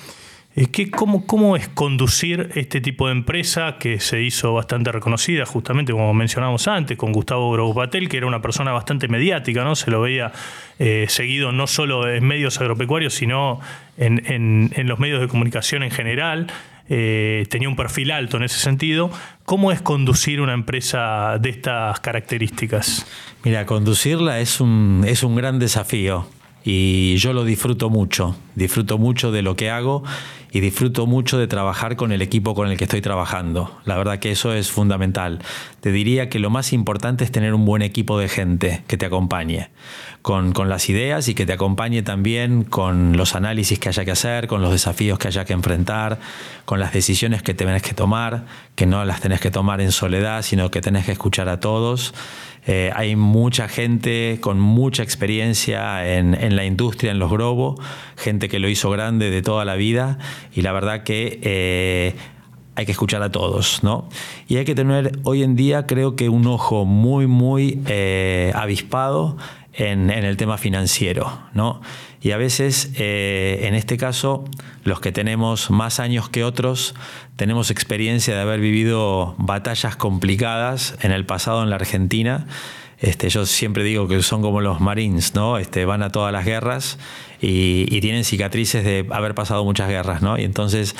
¿Qué, 0.70 0.90
cómo, 0.90 1.26
¿Cómo 1.26 1.56
es 1.56 1.68
conducir 1.68 2.50
este 2.56 2.82
tipo 2.82 3.06
de 3.06 3.12
empresa 3.12 3.78
que 3.78 4.00
se 4.00 4.20
hizo 4.20 4.52
bastante 4.52 4.92
reconocida, 4.92 5.46
justamente 5.46 5.92
como 5.92 6.12
mencionamos 6.12 6.68
antes, 6.68 6.98
con 6.98 7.12
Gustavo 7.12 7.50
Grobopatel, 7.52 8.10
que 8.10 8.18
era 8.18 8.26
una 8.26 8.42
persona 8.42 8.70
bastante 8.70 9.08
mediática, 9.08 9.64
¿no? 9.64 9.74
Se 9.76 9.90
lo 9.90 10.02
veía 10.02 10.30
eh, 10.78 11.06
seguido 11.08 11.52
no 11.52 11.66
solo 11.66 12.06
en 12.06 12.26
medios 12.26 12.60
agropecuarios, 12.60 13.14
sino 13.14 13.60
en, 13.96 14.70
en 14.74 14.88
los 14.88 14.98
medios 14.98 15.22
de 15.22 15.28
comunicación 15.28 15.84
en 15.84 15.90
general. 15.90 16.48
Eh, 16.88 17.46
tenía 17.50 17.68
un 17.68 17.76
perfil 17.76 18.10
alto 18.10 18.36
en 18.36 18.44
ese 18.44 18.58
sentido. 18.58 19.10
¿Cómo 19.44 19.72
es 19.72 19.80
conducir 19.80 20.40
una 20.40 20.52
empresa 20.52 21.38
de 21.40 21.50
estas 21.50 22.00
características? 22.00 23.06
Mira, 23.44 23.66
conducirla 23.66 24.40
es 24.40 24.60
un, 24.60 25.04
es 25.06 25.22
un 25.22 25.34
gran 25.36 25.58
desafío 25.58 26.26
y 26.64 27.16
yo 27.16 27.32
lo 27.32 27.44
disfruto 27.44 27.90
mucho. 27.90 28.36
Disfruto 28.54 28.98
mucho 28.98 29.32
de 29.32 29.42
lo 29.42 29.56
que 29.56 29.70
hago 29.70 30.02
y 30.52 30.60
disfruto 30.60 31.06
mucho 31.06 31.38
de 31.38 31.46
trabajar 31.46 31.96
con 31.96 32.12
el 32.12 32.20
equipo 32.20 32.54
con 32.54 32.70
el 32.70 32.76
que 32.76 32.84
estoy 32.84 33.00
trabajando. 33.00 33.80
La 33.86 33.96
verdad 33.96 34.18
que 34.18 34.30
eso 34.30 34.52
es 34.52 34.70
fundamental. 34.70 35.40
Te 35.80 35.90
diría 35.90 36.28
que 36.28 36.38
lo 36.38 36.50
más 36.50 36.74
importante 36.74 37.24
es 37.24 37.32
tener 37.32 37.54
un 37.54 37.64
buen 37.64 37.80
equipo 37.80 38.18
de 38.18 38.28
gente 38.28 38.84
que 38.86 38.98
te 38.98 39.06
acompañe 39.06 39.70
con, 40.20 40.52
las 40.68 40.88
ideas 40.90 41.26
y 41.28 41.34
que 41.34 41.46
te 41.46 41.54
acompañe 41.54 42.02
también 42.02 42.64
con 42.64 43.16
los 43.16 43.34
análisis 43.34 43.78
que 43.78 43.88
haya 43.88 44.04
que 44.04 44.12
hacer, 44.12 44.46
con 44.46 44.60
los 44.60 44.70
desafíos 44.70 45.18
que 45.18 45.28
haya 45.28 45.46
que 45.46 45.54
enfrentar, 45.54 46.20
con 46.66 46.78
las 46.78 46.92
decisiones 46.92 47.42
que 47.42 47.54
tenés 47.54 47.82
que 47.82 47.94
tomar, 47.94 48.44
que 48.76 48.86
no 48.86 49.04
las 49.04 49.22
tenés 49.22 49.40
que 49.40 49.50
tomar 49.50 49.80
en 49.80 49.90
soledad, 49.90 50.42
sino 50.42 50.70
que 50.70 50.82
tenés 50.82 51.06
que 51.06 51.12
escuchar 51.12 51.48
a 51.48 51.60
todos. 51.60 52.14
Eh, 52.66 52.92
hay 52.94 53.16
mucha 53.16 53.66
gente 53.66 54.38
con 54.40 54.60
mucha 54.60 55.02
experiencia 55.02 56.16
en, 56.16 56.56
la 56.56 56.64
industria, 56.64 57.10
en 57.10 57.18
los 57.18 57.30
globos, 57.30 57.80
gente 58.16 58.48
que 58.48 58.60
lo 58.60 58.68
hizo 58.68 58.88
grande 58.90 59.30
de 59.30 59.42
toda 59.42 59.64
la 59.64 59.74
vida 59.74 60.18
y 60.54 60.62
la 60.62 60.72
verdad 60.72 61.02
que 61.02 61.40
eh, 61.42 62.14
hay 62.76 62.86
que 62.86 62.92
escuchar 62.92 63.22
a 63.22 63.32
todos, 63.32 63.82
¿no? 63.82 64.08
Y 64.46 64.56
hay 64.56 64.64
que 64.64 64.76
tener 64.76 65.18
hoy 65.24 65.42
en 65.42 65.56
día 65.56 65.86
creo 65.86 66.14
que 66.14 66.28
un 66.28 66.46
ojo 66.46 66.84
muy, 66.84 67.26
muy 67.26 67.82
eh, 67.86 68.52
avispado 68.54 69.36
en, 69.74 70.10
el 70.10 70.36
tema 70.36 70.58
financiero, 70.58 71.40
¿no? 71.54 71.80
Y 72.20 72.30
a 72.30 72.36
veces, 72.36 72.92
en 72.96 73.74
este 73.74 73.96
caso, 73.96 74.44
los 74.84 75.00
que 75.00 75.10
tenemos 75.10 75.70
más 75.70 75.98
años 75.98 76.28
que 76.28 76.44
otros, 76.44 76.94
tenemos 77.36 77.70
experiencia 77.72 78.34
de 78.34 78.40
haber 78.40 78.60
vivido 78.60 79.34
batallas 79.38 79.96
complicadas 79.96 80.96
en 81.02 81.10
el 81.10 81.26
pasado 81.26 81.64
en 81.64 81.70
la 81.70 81.76
Argentina. 81.76 82.46
Este, 83.02 83.28
yo 83.28 83.46
siempre 83.46 83.82
digo 83.82 84.06
que 84.06 84.22
son 84.22 84.42
como 84.42 84.60
los 84.60 84.80
Marines, 84.80 85.34
¿no? 85.34 85.58
Este, 85.58 85.84
van 85.84 86.04
a 86.04 86.10
todas 86.10 86.32
las 86.32 86.44
guerras 86.44 86.98
y, 87.40 88.00
tienen 88.00 88.24
cicatrices 88.24 88.84
de 88.84 89.04
haber 89.10 89.34
pasado 89.34 89.64
muchas 89.64 89.88
guerras, 89.88 90.22
¿no? 90.22 90.38
Y 90.38 90.44
entonces, 90.44 90.94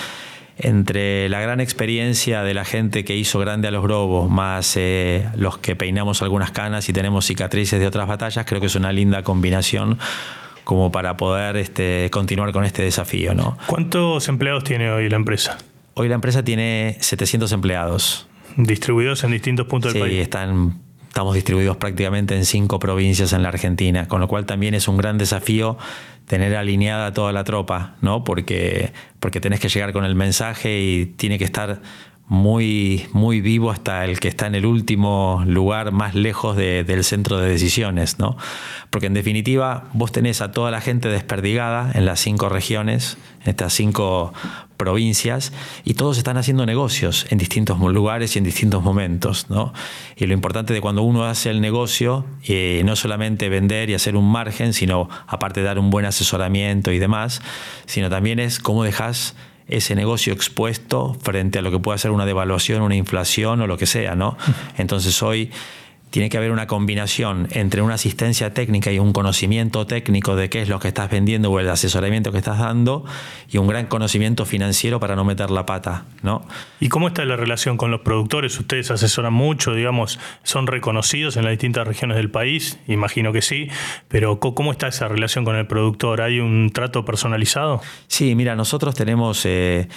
entre 0.58 1.28
la 1.28 1.40
gran 1.40 1.60
experiencia 1.60 2.42
de 2.42 2.54
la 2.54 2.64
gente 2.64 3.04
que 3.04 3.16
hizo 3.16 3.38
grande 3.38 3.68
a 3.68 3.70
los 3.70 3.82
globos, 3.82 4.30
más 4.30 4.76
eh, 4.76 5.28
los 5.36 5.58
que 5.58 5.76
peinamos 5.76 6.22
algunas 6.22 6.50
canas 6.50 6.88
y 6.88 6.92
tenemos 6.92 7.26
cicatrices 7.26 7.80
de 7.80 7.86
otras 7.86 8.06
batallas, 8.06 8.44
creo 8.46 8.60
que 8.60 8.66
es 8.66 8.74
una 8.74 8.92
linda 8.92 9.22
combinación 9.22 9.98
como 10.64 10.92
para 10.92 11.16
poder 11.16 11.56
este, 11.56 12.08
continuar 12.10 12.52
con 12.52 12.64
este 12.64 12.82
desafío. 12.82 13.34
¿no? 13.34 13.58
¿Cuántos 13.66 14.28
empleados 14.28 14.64
tiene 14.64 14.90
hoy 14.90 15.08
la 15.08 15.16
empresa? 15.16 15.58
hoy 15.94 16.08
la 16.08 16.14
empresa 16.14 16.42
tiene 16.42 16.96
700 17.00 17.52
empleados. 17.52 18.26
Distribuidos 18.56 19.24
en 19.24 19.32
distintos 19.32 19.66
puntos 19.66 19.92
del 19.92 20.02
país. 20.02 20.14
Sí, 20.14 20.20
están 20.20 20.80
estamos 21.12 21.34
distribuidos 21.34 21.76
prácticamente 21.76 22.34
en 22.34 22.46
cinco 22.46 22.78
provincias 22.78 23.34
en 23.34 23.42
la 23.42 23.50
Argentina, 23.50 24.08
con 24.08 24.22
lo 24.22 24.28
cual 24.28 24.46
también 24.46 24.72
es 24.72 24.88
un 24.88 24.96
gran 24.96 25.18
desafío 25.18 25.76
tener 26.26 26.56
alineada 26.56 27.12
toda 27.12 27.32
la 27.32 27.44
tropa, 27.44 27.96
¿no? 28.00 28.24
Porque, 28.24 28.94
porque 29.20 29.38
tenés 29.38 29.60
que 29.60 29.68
llegar 29.68 29.92
con 29.92 30.06
el 30.06 30.14
mensaje 30.14 30.80
y 30.80 31.04
tiene 31.04 31.38
que 31.38 31.44
estar 31.44 31.82
muy, 32.28 33.06
muy 33.12 33.40
vivo 33.40 33.70
hasta 33.70 34.04
el 34.04 34.18
que 34.18 34.28
está 34.28 34.46
en 34.46 34.54
el 34.54 34.64
último 34.64 35.42
lugar 35.46 35.92
más 35.92 36.14
lejos 36.14 36.56
del 36.56 37.04
centro 37.04 37.38
de 37.38 37.50
decisiones, 37.50 38.18
¿no? 38.18 38.38
Porque 38.90 39.06
en 39.06 39.14
definitiva 39.14 39.90
vos 39.92 40.12
tenés 40.12 40.40
a 40.40 40.50
toda 40.50 40.70
la 40.70 40.80
gente 40.80 41.08
desperdigada 41.08 41.90
en 41.94 42.06
las 42.06 42.20
cinco 42.20 42.48
regiones, 42.48 43.18
en 43.42 43.50
estas 43.50 43.74
cinco 43.74 44.32
provincias, 44.78 45.52
y 45.84 45.94
todos 45.94 46.16
están 46.16 46.36
haciendo 46.38 46.64
negocios 46.64 47.26
en 47.30 47.38
distintos 47.38 47.78
lugares 47.78 48.34
y 48.34 48.38
en 48.38 48.44
distintos 48.44 48.82
momentos, 48.82 49.50
¿no? 49.50 49.74
Y 50.16 50.26
lo 50.26 50.32
importante 50.32 50.72
de 50.72 50.80
cuando 50.80 51.02
uno 51.02 51.24
hace 51.24 51.50
el 51.50 51.60
negocio, 51.60 52.24
eh, 52.44 52.82
no 52.84 52.96
solamente 52.96 53.48
vender 53.48 53.90
y 53.90 53.94
hacer 53.94 54.16
un 54.16 54.30
margen, 54.30 54.72
sino 54.72 55.08
aparte 55.26 55.62
dar 55.62 55.78
un 55.78 55.90
buen 55.90 56.06
asesoramiento 56.06 56.92
y 56.92 56.98
demás, 56.98 57.42
sino 57.86 58.08
también 58.08 58.38
es 58.38 58.58
cómo 58.58 58.84
dejas 58.84 59.34
ese 59.68 59.94
negocio 59.94 60.32
expuesto 60.32 61.16
frente 61.22 61.58
a 61.58 61.62
lo 61.62 61.70
que 61.70 61.78
pueda 61.78 61.98
ser 61.98 62.10
una 62.10 62.26
devaluación, 62.26 62.82
una 62.82 62.96
inflación 62.96 63.60
o 63.60 63.66
lo 63.66 63.78
que 63.78 63.86
sea, 63.86 64.14
¿no? 64.14 64.36
Entonces 64.76 65.22
hoy 65.22 65.50
tiene 66.12 66.28
que 66.28 66.36
haber 66.36 66.52
una 66.52 66.66
combinación 66.66 67.48
entre 67.52 67.80
una 67.80 67.94
asistencia 67.94 68.52
técnica 68.52 68.92
y 68.92 68.98
un 68.98 69.14
conocimiento 69.14 69.86
técnico 69.86 70.36
de 70.36 70.50
qué 70.50 70.60
es 70.60 70.68
lo 70.68 70.78
que 70.78 70.88
estás 70.88 71.10
vendiendo 71.10 71.50
o 71.50 71.58
el 71.58 71.70
asesoramiento 71.70 72.32
que 72.32 72.38
estás 72.38 72.58
dando 72.58 73.06
y 73.50 73.56
un 73.56 73.66
gran 73.66 73.86
conocimiento 73.86 74.44
financiero 74.44 75.00
para 75.00 75.16
no 75.16 75.24
meter 75.24 75.50
la 75.50 75.64
pata, 75.64 76.04
¿no? 76.20 76.46
¿Y 76.80 76.90
cómo 76.90 77.08
está 77.08 77.24
la 77.24 77.36
relación 77.36 77.78
con 77.78 77.90
los 77.90 78.02
productores? 78.02 78.60
¿Ustedes 78.60 78.90
asesoran 78.90 79.32
mucho, 79.32 79.74
digamos, 79.74 80.20
son 80.42 80.66
reconocidos 80.66 81.38
en 81.38 81.44
las 81.44 81.52
distintas 81.52 81.88
regiones 81.88 82.18
del 82.18 82.30
país? 82.30 82.78
Imagino 82.88 83.32
que 83.32 83.40
sí, 83.40 83.68
pero 84.08 84.38
¿cómo 84.38 84.70
está 84.70 84.88
esa 84.88 85.08
relación 85.08 85.46
con 85.46 85.56
el 85.56 85.66
productor? 85.66 86.20
¿Hay 86.20 86.40
un 86.40 86.72
trato 86.74 87.06
personalizado? 87.06 87.80
Sí, 88.06 88.34
mira, 88.34 88.54
nosotros 88.54 88.94
tenemos... 88.94 89.46
Eh, 89.46 89.88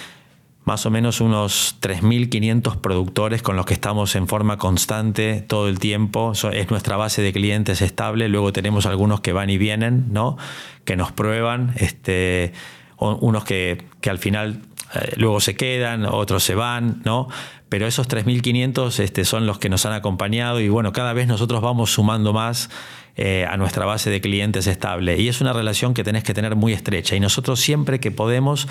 más 0.66 0.84
o 0.84 0.90
menos 0.90 1.20
unos 1.20 1.76
3.500 1.80 2.80
productores 2.80 3.40
con 3.40 3.54
los 3.54 3.64
que 3.66 3.72
estamos 3.72 4.16
en 4.16 4.26
forma 4.26 4.58
constante 4.58 5.40
todo 5.40 5.68
el 5.68 5.78
tiempo. 5.78 6.32
es 6.32 6.70
nuestra 6.70 6.96
base 6.96 7.22
de 7.22 7.32
clientes 7.32 7.80
estable. 7.82 8.28
Luego 8.28 8.52
tenemos 8.52 8.84
algunos 8.84 9.20
que 9.20 9.32
van 9.32 9.48
y 9.48 9.58
vienen, 9.58 10.06
¿no? 10.10 10.36
que 10.84 10.96
nos 10.96 11.12
prueban, 11.12 11.72
este, 11.76 12.52
unos 12.98 13.44
que, 13.44 13.84
al 14.10 14.18
final 14.18 14.62
eh, 14.94 15.12
luego 15.16 15.38
se 15.38 15.54
quedan, 15.54 16.04
otros 16.04 16.42
se 16.42 16.56
van, 16.56 17.00
¿no? 17.04 17.28
pero 17.68 17.86
esos 17.86 18.08
3.500 18.08 18.98
este, 18.98 19.24
son 19.24 19.46
los 19.46 19.60
que 19.60 19.68
nos 19.68 19.86
han 19.86 19.92
acompañado 19.92 20.60
y 20.60 20.68
bueno, 20.68 20.92
cada 20.92 21.12
vez 21.12 21.28
nosotros 21.28 21.60
vamos 21.62 21.92
sumando 21.92 22.32
más. 22.32 22.70
Eh, 23.18 23.46
a 23.48 23.56
nuestra 23.56 23.86
base 23.86 24.10
de 24.10 24.20
clientes 24.20 24.66
estable. 24.66 25.18
Y 25.18 25.28
es 25.28 25.40
una 25.40 25.54
relación 25.54 25.94
que 25.94 26.04
tenés 26.04 26.22
que 26.22 26.34
tener 26.34 26.54
muy 26.54 26.74
estrecha. 26.74 27.16
Y 27.16 27.20
nosotros 27.20 27.58
siempre 27.58 27.98
que 27.98 28.10
podemos, 28.10 28.68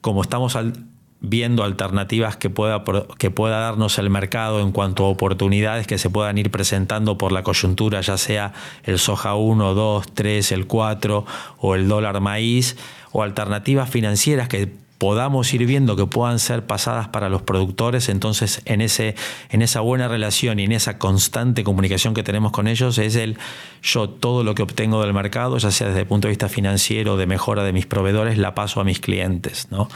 como 0.00 0.22
estamos 0.22 0.54
al, 0.54 0.74
viendo 1.22 1.62
alternativas 1.62 2.36
que 2.36 2.50
pueda, 2.50 2.82
que 3.16 3.30
pueda 3.30 3.60
darnos 3.60 3.98
el 3.98 4.10
mercado 4.10 4.60
en 4.60 4.72
cuanto 4.72 5.04
a 5.04 5.08
oportunidades 5.08 5.86
que 5.86 5.96
se 5.96 6.10
puedan 6.10 6.36
ir 6.36 6.50
presentando 6.50 7.16
por 7.16 7.30
la 7.32 7.44
coyuntura, 7.44 8.00
ya 8.00 8.18
sea 8.18 8.52
el 8.82 8.98
soja 8.98 9.36
1, 9.36 9.74
2, 9.74 10.12
3, 10.12 10.52
el 10.52 10.66
4 10.66 11.24
o 11.58 11.74
el 11.76 11.88
dólar 11.88 12.20
maíz, 12.20 12.76
o 13.12 13.22
alternativas 13.22 13.88
financieras 13.88 14.48
que 14.48 14.72
podamos 15.02 15.52
ir 15.52 15.66
viendo 15.66 15.96
que 15.96 16.06
puedan 16.06 16.38
ser 16.38 16.64
pasadas 16.64 17.08
para 17.08 17.28
los 17.28 17.42
productores, 17.42 18.08
entonces 18.08 18.62
en, 18.66 18.80
ese, 18.80 19.16
en 19.50 19.60
esa 19.60 19.80
buena 19.80 20.06
relación 20.06 20.60
y 20.60 20.62
en 20.62 20.70
esa 20.70 20.96
constante 20.96 21.64
comunicación 21.64 22.14
que 22.14 22.22
tenemos 22.22 22.52
con 22.52 22.68
ellos 22.68 22.98
es 22.98 23.16
el 23.16 23.36
yo 23.82 24.08
todo 24.08 24.44
lo 24.44 24.54
que 24.54 24.62
obtengo 24.62 25.02
del 25.02 25.12
mercado, 25.12 25.58
ya 25.58 25.72
sea 25.72 25.88
desde 25.88 26.02
el 26.02 26.06
punto 26.06 26.28
de 26.28 26.30
vista 26.30 26.48
financiero, 26.48 27.16
de 27.16 27.26
mejora 27.26 27.64
de 27.64 27.72
mis 27.72 27.84
proveedores, 27.84 28.38
la 28.38 28.54
paso 28.54 28.80
a 28.80 28.84
mis 28.84 29.00
clientes. 29.00 29.66
¿no? 29.72 29.88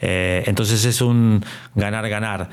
Eh, 0.00 0.42
entonces 0.46 0.84
es 0.84 1.02
un 1.02 1.44
ganar-ganar. 1.76 2.50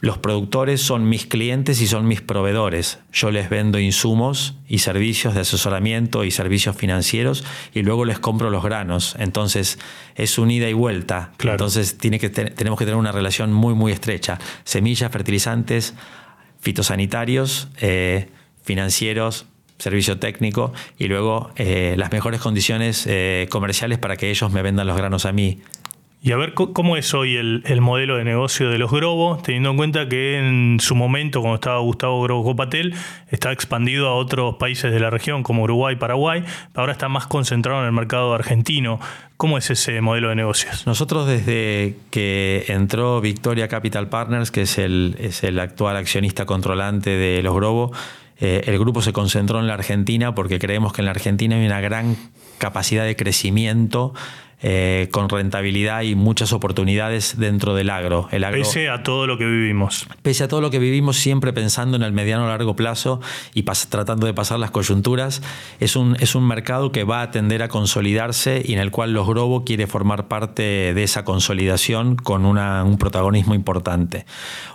Los 0.00 0.16
productores 0.16 0.80
son 0.80 1.10
mis 1.10 1.26
clientes 1.26 1.82
y 1.82 1.86
son 1.86 2.08
mis 2.08 2.22
proveedores. 2.22 3.00
Yo 3.12 3.30
les 3.30 3.50
vendo 3.50 3.78
insumos 3.78 4.54
y 4.66 4.78
servicios 4.78 5.34
de 5.34 5.40
asesoramiento 5.40 6.24
y 6.24 6.30
servicios 6.30 6.74
financieros 6.74 7.44
y 7.74 7.82
luego 7.82 8.06
les 8.06 8.18
compro 8.18 8.48
los 8.48 8.64
granos. 8.64 9.14
Entonces 9.18 9.78
es 10.14 10.38
un 10.38 10.50
ida 10.50 10.70
y 10.70 10.72
vuelta. 10.72 11.32
Entonces 11.38 11.98
tiene 11.98 12.18
que 12.18 12.30
tenemos 12.30 12.78
que 12.78 12.86
tener 12.86 12.96
una 12.96 13.12
relación 13.12 13.52
muy, 13.52 13.74
muy 13.74 13.92
estrecha. 13.92 14.38
Semillas, 14.64 15.12
fertilizantes, 15.12 15.92
fitosanitarios, 16.60 17.68
eh, 17.82 18.30
financieros, 18.62 19.44
servicio 19.78 20.18
técnico 20.18 20.72
y 20.98 21.08
luego 21.08 21.50
eh, 21.56 21.94
las 21.98 22.10
mejores 22.10 22.40
condiciones 22.40 23.06
comerciales 23.50 23.98
para 23.98 24.16
que 24.16 24.30
ellos 24.30 24.50
me 24.50 24.62
vendan 24.62 24.86
los 24.86 24.96
granos 24.96 25.26
a 25.26 25.32
mí. 25.32 25.60
Y 26.22 26.32
a 26.32 26.36
ver 26.36 26.52
cómo 26.52 26.98
es 26.98 27.14
hoy 27.14 27.36
el, 27.36 27.80
modelo 27.80 28.18
de 28.18 28.24
negocio 28.24 28.68
de 28.68 28.76
los 28.76 28.90
Grobos, 28.90 29.42
teniendo 29.42 29.70
en 29.70 29.78
cuenta 29.78 30.06
que 30.06 30.38
en 30.38 30.78
su 30.78 30.94
momento, 30.94 31.40
cuando 31.40 31.54
estaba 31.54 31.78
Gustavo 31.78 32.20
Grobo 32.20 32.44
Copatel, 32.44 32.94
está 33.30 33.52
expandido 33.52 34.06
a 34.06 34.14
otros 34.14 34.56
países 34.56 34.92
de 34.92 35.00
la 35.00 35.08
región 35.08 35.42
como 35.42 35.62
Uruguay, 35.62 35.96
Paraguay, 35.96 36.44
ahora 36.74 36.92
está 36.92 37.08
más 37.08 37.26
concentrado 37.26 37.80
en 37.80 37.86
el 37.86 37.92
mercado 37.92 38.34
argentino. 38.34 39.00
¿Cómo 39.38 39.56
es 39.56 39.70
ese 39.70 40.02
modelo 40.02 40.28
de 40.28 40.34
negocios? 40.34 40.86
Nosotros 40.86 41.26
desde 41.26 41.96
que 42.10 42.66
entró 42.68 43.22
Victoria 43.22 43.68
Capital 43.68 44.10
Partners, 44.10 44.50
que 44.50 44.62
es 44.62 44.76
el, 44.76 45.16
es 45.18 45.42
el 45.42 45.58
actual 45.58 45.96
accionista 45.96 46.44
controlante 46.44 47.08
de 47.08 47.42
los 47.42 47.54
Grobos, 47.54 47.96
eh, 48.38 48.64
el 48.66 48.78
grupo 48.78 49.00
se 49.00 49.14
concentró 49.14 49.58
en 49.58 49.66
la 49.66 49.74
Argentina 49.74 50.34
porque 50.34 50.58
creemos 50.58 50.92
que 50.92 51.00
en 51.00 51.06
la 51.06 51.12
Argentina 51.12 51.56
hay 51.56 51.64
una 51.64 51.80
gran 51.80 52.16
capacidad 52.58 53.04
de 53.06 53.16
crecimiento 53.16 54.12
eh, 54.62 55.08
con 55.10 55.28
rentabilidad 55.28 56.02
y 56.02 56.14
muchas 56.14 56.52
oportunidades 56.52 57.38
dentro 57.38 57.74
del 57.74 57.90
agro. 57.90 58.28
El 58.30 58.44
agro. 58.44 58.58
Pese 58.58 58.90
a 58.90 59.02
todo 59.02 59.26
lo 59.26 59.38
que 59.38 59.46
vivimos. 59.46 60.06
Pese 60.22 60.44
a 60.44 60.48
todo 60.48 60.60
lo 60.60 60.70
que 60.70 60.78
vivimos, 60.78 61.16
siempre 61.16 61.52
pensando 61.52 61.96
en 61.96 62.02
el 62.02 62.12
mediano 62.12 62.44
o 62.44 62.48
largo 62.48 62.76
plazo 62.76 63.20
y 63.54 63.62
tratando 63.62 64.26
de 64.26 64.34
pasar 64.34 64.58
las 64.58 64.70
coyunturas, 64.70 65.42
es 65.80 65.96
un, 65.96 66.16
es 66.20 66.34
un 66.34 66.46
mercado 66.46 66.92
que 66.92 67.04
va 67.04 67.22
a 67.22 67.30
tender 67.30 67.62
a 67.62 67.68
consolidarse 67.68 68.62
y 68.64 68.74
en 68.74 68.80
el 68.80 68.90
cual 68.90 69.12
los 69.12 69.26
Grobo 69.26 69.64
quiere 69.64 69.86
formar 69.86 70.28
parte 70.28 70.92
de 70.94 71.02
esa 71.02 71.24
consolidación 71.24 72.16
con 72.16 72.44
un 72.44 72.98
protagonismo 72.98 73.54
importante. 73.54 74.26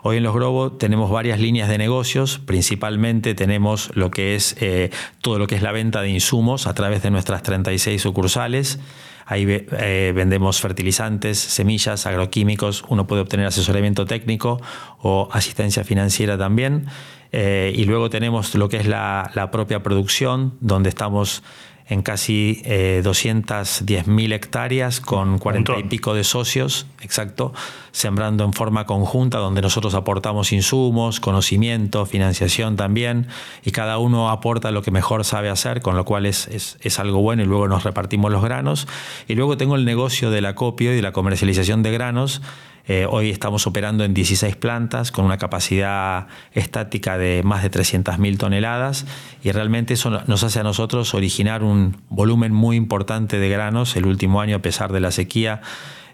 Hoy 0.01 0.17
en 0.17 0.23
los 0.23 0.33
Grobo 0.33 0.71
tenemos 0.71 1.11
varias 1.11 1.39
líneas 1.39 1.69
de 1.69 1.77
negocios, 1.77 2.39
principalmente 2.39 3.35
tenemos 3.35 3.91
lo 3.95 4.11
que 4.11 4.35
es 4.35 4.55
eh, 4.59 4.89
todo 5.21 5.39
lo 5.39 5.47
que 5.47 5.55
es 5.55 5.61
la 5.61 5.71
venta 5.71 6.01
de 6.01 6.09
insumos 6.09 6.67
a 6.67 6.73
través 6.73 7.03
de 7.03 7.11
nuestras 7.11 7.43
36 7.43 8.01
sucursales. 8.01 8.79
Ahí 9.25 9.45
eh, 9.49 10.13
vendemos 10.15 10.61
fertilizantes, 10.61 11.39
semillas, 11.39 12.05
agroquímicos. 12.05 12.83
Uno 12.89 13.07
puede 13.07 13.21
obtener 13.21 13.47
asesoramiento 13.47 14.05
técnico 14.05 14.61
o 15.01 15.29
asistencia 15.31 15.83
financiera 15.83 16.37
también. 16.37 16.85
Eh, 17.31 17.73
y 17.75 17.85
luego 17.85 18.09
tenemos 18.09 18.53
lo 18.55 18.69
que 18.69 18.77
es 18.77 18.87
la, 18.87 19.31
la 19.33 19.49
propia 19.49 19.81
producción, 19.81 20.53
donde 20.61 20.89
estamos 20.89 21.43
en 21.87 22.01
casi 22.01 22.61
eh, 22.65 23.01
210.000 23.03 24.33
hectáreas 24.33 24.99
con 24.99 25.37
40 25.37 25.77
y 25.79 25.83
pico 25.83 26.15
de 26.15 26.23
socios, 26.23 26.87
exacto, 27.01 27.53
sembrando 27.91 28.43
en 28.43 28.53
forma 28.53 28.85
conjunta 28.85 29.37
donde 29.37 29.61
nosotros 29.61 29.93
aportamos 29.93 30.51
insumos, 30.51 31.19
conocimiento, 31.19 32.05
financiación 32.07 32.75
también, 32.75 33.27
y 33.63 33.71
cada 33.71 33.99
uno 33.99 34.29
aporta 34.31 34.71
lo 34.71 34.81
que 34.81 34.89
mejor 34.89 35.25
sabe 35.25 35.49
hacer, 35.49 35.81
con 35.81 35.95
lo 35.95 36.05
cual 36.05 36.25
es, 36.25 36.47
es, 36.47 36.99
algo 36.99 37.21
bueno 37.21 37.43
y 37.43 37.45
luego 37.45 37.67
nos 37.67 37.83
repartimos 37.83 38.31
los 38.31 38.41
granos. 38.41 38.87
Y 39.27 39.35
luego 39.35 39.57
tengo 39.57 39.75
el 39.75 39.85
negocio 39.85 40.31
del 40.31 40.45
acopio 40.45 40.91
y 40.91 40.95
de 40.95 41.01
la 41.01 41.11
comercialización 41.11 41.83
de 41.83 41.91
granos 41.91 42.41
eh, 42.87 43.07
hoy 43.09 43.31
estamos 43.31 43.65
operando 43.65 44.03
en 44.03 44.13
16 44.13 44.55
plantas 44.57 45.11
con 45.11 45.25
una 45.25 45.37
capacidad 45.37 46.27
estática 46.51 47.17
de 47.17 47.41
más 47.43 47.63
de 47.63 47.71
300.000 47.71 48.37
toneladas 48.37 49.05
y 49.43 49.51
realmente 49.51 49.95
eso 49.95 50.11
nos 50.27 50.43
hace 50.43 50.59
a 50.59 50.63
nosotros 50.63 51.15
originar 51.15 51.63
un 51.63 51.97
volumen 52.09 52.53
muy 52.53 52.75
importante 52.75 53.39
de 53.39 53.49
granos. 53.49 53.95
El 53.95 54.05
último 54.05 54.39
año, 54.39 54.57
a 54.57 54.61
pesar 54.61 54.93
de 54.93 54.99
la 54.99 55.09
sequía, 55.09 55.61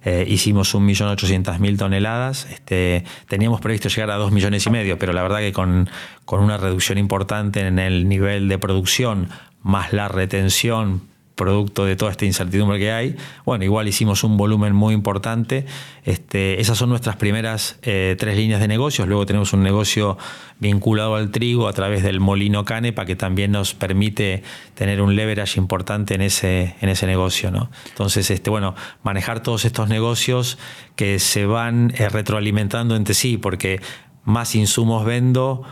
eh, 0.05 0.25
hicimos 0.27 0.73
1.800.000 0.73 1.77
toneladas. 1.77 2.47
Este, 2.49 3.03
teníamos 3.27 3.59
previsto 3.59 3.89
llegar 3.89 4.11
a 4.11 4.15
2 4.15 4.31
millones 4.31 4.65
y 4.65 4.69
medio, 4.69 4.97
pero 4.97 5.11
la 5.11 5.23
verdad 5.23 5.39
que 5.39 5.51
con, 5.51 5.89
con 6.23 6.41
una 6.41 6.57
reducción 6.57 6.97
importante 6.97 7.67
en 7.67 7.79
el 7.79 8.07
nivel 8.07 8.47
de 8.47 8.57
producción, 8.57 9.27
más 9.61 9.91
la 9.91 10.07
retención 10.07 11.10
producto 11.41 11.85
de 11.85 11.95
toda 11.95 12.11
esta 12.11 12.25
incertidumbre 12.25 12.77
que 12.77 12.91
hay. 12.91 13.15
Bueno, 13.45 13.63
igual 13.63 13.87
hicimos 13.87 14.23
un 14.23 14.37
volumen 14.37 14.73
muy 14.73 14.93
importante. 14.93 15.65
Este, 16.03 16.61
esas 16.61 16.77
son 16.77 16.89
nuestras 16.89 17.15
primeras 17.15 17.79
eh, 17.81 18.15
tres 18.19 18.37
líneas 18.37 18.61
de 18.61 18.67
negocios. 18.67 19.07
Luego 19.07 19.25
tenemos 19.25 19.51
un 19.53 19.63
negocio 19.63 20.19
vinculado 20.59 21.15
al 21.15 21.31
trigo 21.31 21.67
a 21.67 21.73
través 21.73 22.03
del 22.03 22.19
molino 22.19 22.63
Canepa 22.63 23.05
que 23.05 23.15
también 23.15 23.51
nos 23.51 23.73
permite 23.73 24.43
tener 24.75 25.01
un 25.01 25.15
leverage 25.15 25.59
importante 25.59 26.13
en 26.13 26.21
ese, 26.21 26.75
en 26.79 26.89
ese 26.89 27.07
negocio. 27.07 27.49
¿no? 27.49 27.71
Entonces, 27.89 28.29
este, 28.29 28.51
bueno, 28.51 28.75
manejar 29.01 29.41
todos 29.41 29.65
estos 29.65 29.89
negocios 29.89 30.59
que 30.95 31.17
se 31.17 31.47
van 31.47 31.91
eh, 31.97 32.07
retroalimentando 32.07 32.95
entre 32.95 33.15
sí, 33.15 33.37
porque 33.37 33.81
más 34.23 34.53
insumos 34.53 35.05
vendo, 35.05 35.63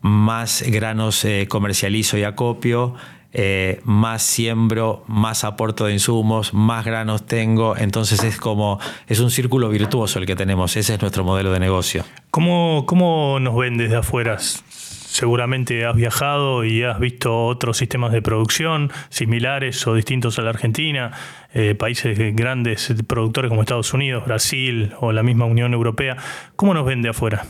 más 0.00 0.64
granos 0.66 1.24
eh, 1.26 1.46
comercializo 1.48 2.16
y 2.16 2.24
acopio, 2.24 2.94
eh, 3.32 3.80
más 3.84 4.22
siembro, 4.22 5.04
más 5.06 5.44
aporto 5.44 5.86
de 5.86 5.94
insumos, 5.94 6.52
más 6.52 6.84
granos 6.84 7.26
tengo. 7.26 7.76
Entonces 7.76 8.22
es 8.24 8.36
como, 8.38 8.78
es 9.06 9.20
un 9.20 9.30
círculo 9.30 9.68
virtuoso 9.68 10.18
el 10.18 10.26
que 10.26 10.36
tenemos. 10.36 10.76
Ese 10.76 10.94
es 10.94 11.00
nuestro 11.00 11.24
modelo 11.24 11.52
de 11.52 11.60
negocio. 11.60 12.04
¿Cómo, 12.30 12.84
cómo 12.86 13.38
nos 13.40 13.56
ven 13.56 13.76
desde 13.78 13.96
afuera? 13.96 14.38
Seguramente 14.38 15.84
has 15.84 15.94
viajado 15.94 16.64
y 16.64 16.82
has 16.84 16.98
visto 16.98 17.46
otros 17.46 17.76
sistemas 17.76 18.12
de 18.12 18.22
producción 18.22 18.90
similares 19.10 19.86
o 19.86 19.94
distintos 19.94 20.38
a 20.38 20.42
la 20.42 20.50
Argentina, 20.50 21.12
eh, 21.52 21.74
países 21.74 22.18
grandes 22.34 22.94
productores 23.06 23.50
como 23.50 23.60
Estados 23.60 23.92
Unidos, 23.92 24.24
Brasil 24.24 24.92
o 25.00 25.12
la 25.12 25.22
misma 25.22 25.44
Unión 25.44 25.74
Europea. 25.74 26.16
¿Cómo 26.56 26.72
nos 26.72 26.86
ven 26.86 27.02
de 27.02 27.10
afuera? 27.10 27.44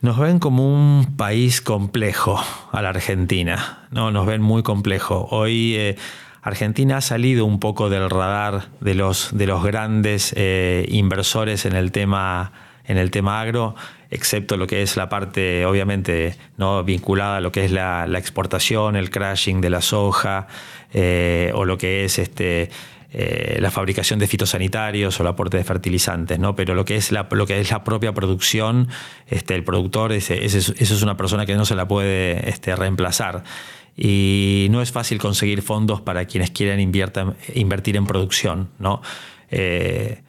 Nos 0.00 0.16
ven 0.16 0.38
como 0.38 0.64
un 0.72 1.16
país 1.16 1.60
complejo 1.60 2.40
a 2.70 2.82
la 2.82 2.90
Argentina, 2.90 3.88
¿no? 3.90 4.12
Nos 4.12 4.26
ven 4.26 4.40
muy 4.40 4.62
complejo. 4.62 5.26
Hoy 5.32 5.74
eh, 5.74 5.96
Argentina 6.40 6.98
ha 6.98 7.00
salido 7.00 7.44
un 7.44 7.58
poco 7.58 7.90
del 7.90 8.08
radar 8.08 8.68
de 8.80 8.94
los, 8.94 9.36
de 9.36 9.48
los 9.48 9.64
grandes 9.64 10.32
eh, 10.36 10.86
inversores 10.88 11.66
en 11.66 11.74
el 11.74 11.90
tema 11.90 12.52
en 12.84 12.96
el 12.96 13.10
tema 13.10 13.40
agro, 13.40 13.74
excepto 14.08 14.56
lo 14.56 14.66
que 14.66 14.80
es 14.80 14.96
la 14.96 15.10
parte, 15.10 15.66
obviamente, 15.66 16.36
no 16.56 16.82
vinculada 16.84 17.36
a 17.36 17.40
lo 17.40 17.52
que 17.52 17.66
es 17.66 17.70
la, 17.70 18.06
exportación, 18.16 18.96
el 18.96 19.10
crashing 19.10 19.60
de 19.60 19.68
la 19.68 19.82
soja, 19.82 20.46
eh, 20.94 21.52
o 21.54 21.66
lo 21.66 21.76
que 21.76 22.06
es 22.06 22.18
este 22.18 22.70
eh, 23.10 23.56
la 23.60 23.70
fabricación 23.70 24.18
de 24.18 24.26
fitosanitarios 24.26 25.18
o 25.18 25.22
el 25.22 25.28
aporte 25.28 25.56
de 25.56 25.64
fertilizantes, 25.64 26.38
¿no? 26.38 26.54
Pero 26.54 26.74
lo 26.74 26.84
que 26.84 26.96
es 26.96 27.10
la, 27.10 27.26
lo 27.30 27.46
que 27.46 27.58
es 27.58 27.70
la 27.70 27.82
propia 27.82 28.12
producción, 28.12 28.88
este, 29.26 29.54
el 29.54 29.64
productor, 29.64 30.12
ese, 30.12 30.44
eso 30.44 30.72
es 30.78 31.02
una 31.02 31.16
persona 31.16 31.46
que 31.46 31.54
no 31.56 31.64
se 31.64 31.74
la 31.74 31.88
puede 31.88 32.48
este, 32.50 32.76
reemplazar. 32.76 33.44
Y 33.96 34.68
no 34.70 34.82
es 34.82 34.92
fácil 34.92 35.18
conseguir 35.18 35.62
fondos 35.62 36.02
para 36.02 36.26
quienes 36.26 36.50
quieren 36.50 36.80
invertir 36.80 37.96
en 37.96 38.06
producción, 38.06 38.68
¿no? 38.78 39.00
Eh, 39.50 40.22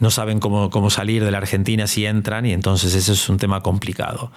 no 0.00 0.10
saben 0.10 0.40
cómo, 0.40 0.70
cómo 0.70 0.90
salir 0.90 1.24
de 1.24 1.30
la 1.30 1.38
Argentina 1.38 1.86
si 1.86 2.04
entran 2.04 2.46
y 2.46 2.52
entonces 2.52 2.94
ese 2.94 3.12
es 3.12 3.28
un 3.28 3.38
tema 3.38 3.62
complicado. 3.62 4.32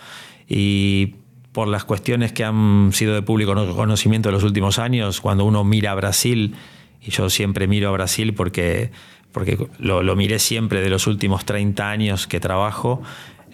Y 0.48 1.16
por 1.52 1.68
las 1.68 1.84
cuestiones 1.84 2.32
que 2.32 2.44
han 2.44 2.92
sido 2.94 3.16
de 3.16 3.24
público 3.24 3.56
conocimiento 3.76 4.30
en 4.30 4.36
los 4.36 4.44
últimos 4.44 4.78
años, 4.78 5.20
cuando 5.20 5.44
uno 5.44 5.64
mira 5.64 5.92
a 5.92 5.96
Brasil, 5.96 6.56
y 7.02 7.12
yo 7.12 7.30
siempre 7.30 7.68
miro 7.68 7.90
a 7.90 7.92
Brasil 7.92 8.34
porque, 8.34 8.92
porque 9.32 9.58
lo, 9.80 10.16
miré 10.16 10.40
siempre 10.40 10.82
de 10.82 10.90
los 10.90 11.08
últimos 11.08 11.46
30 11.46 11.90
años 11.90 12.28
que 12.28 12.40
trabajo. 12.40 13.02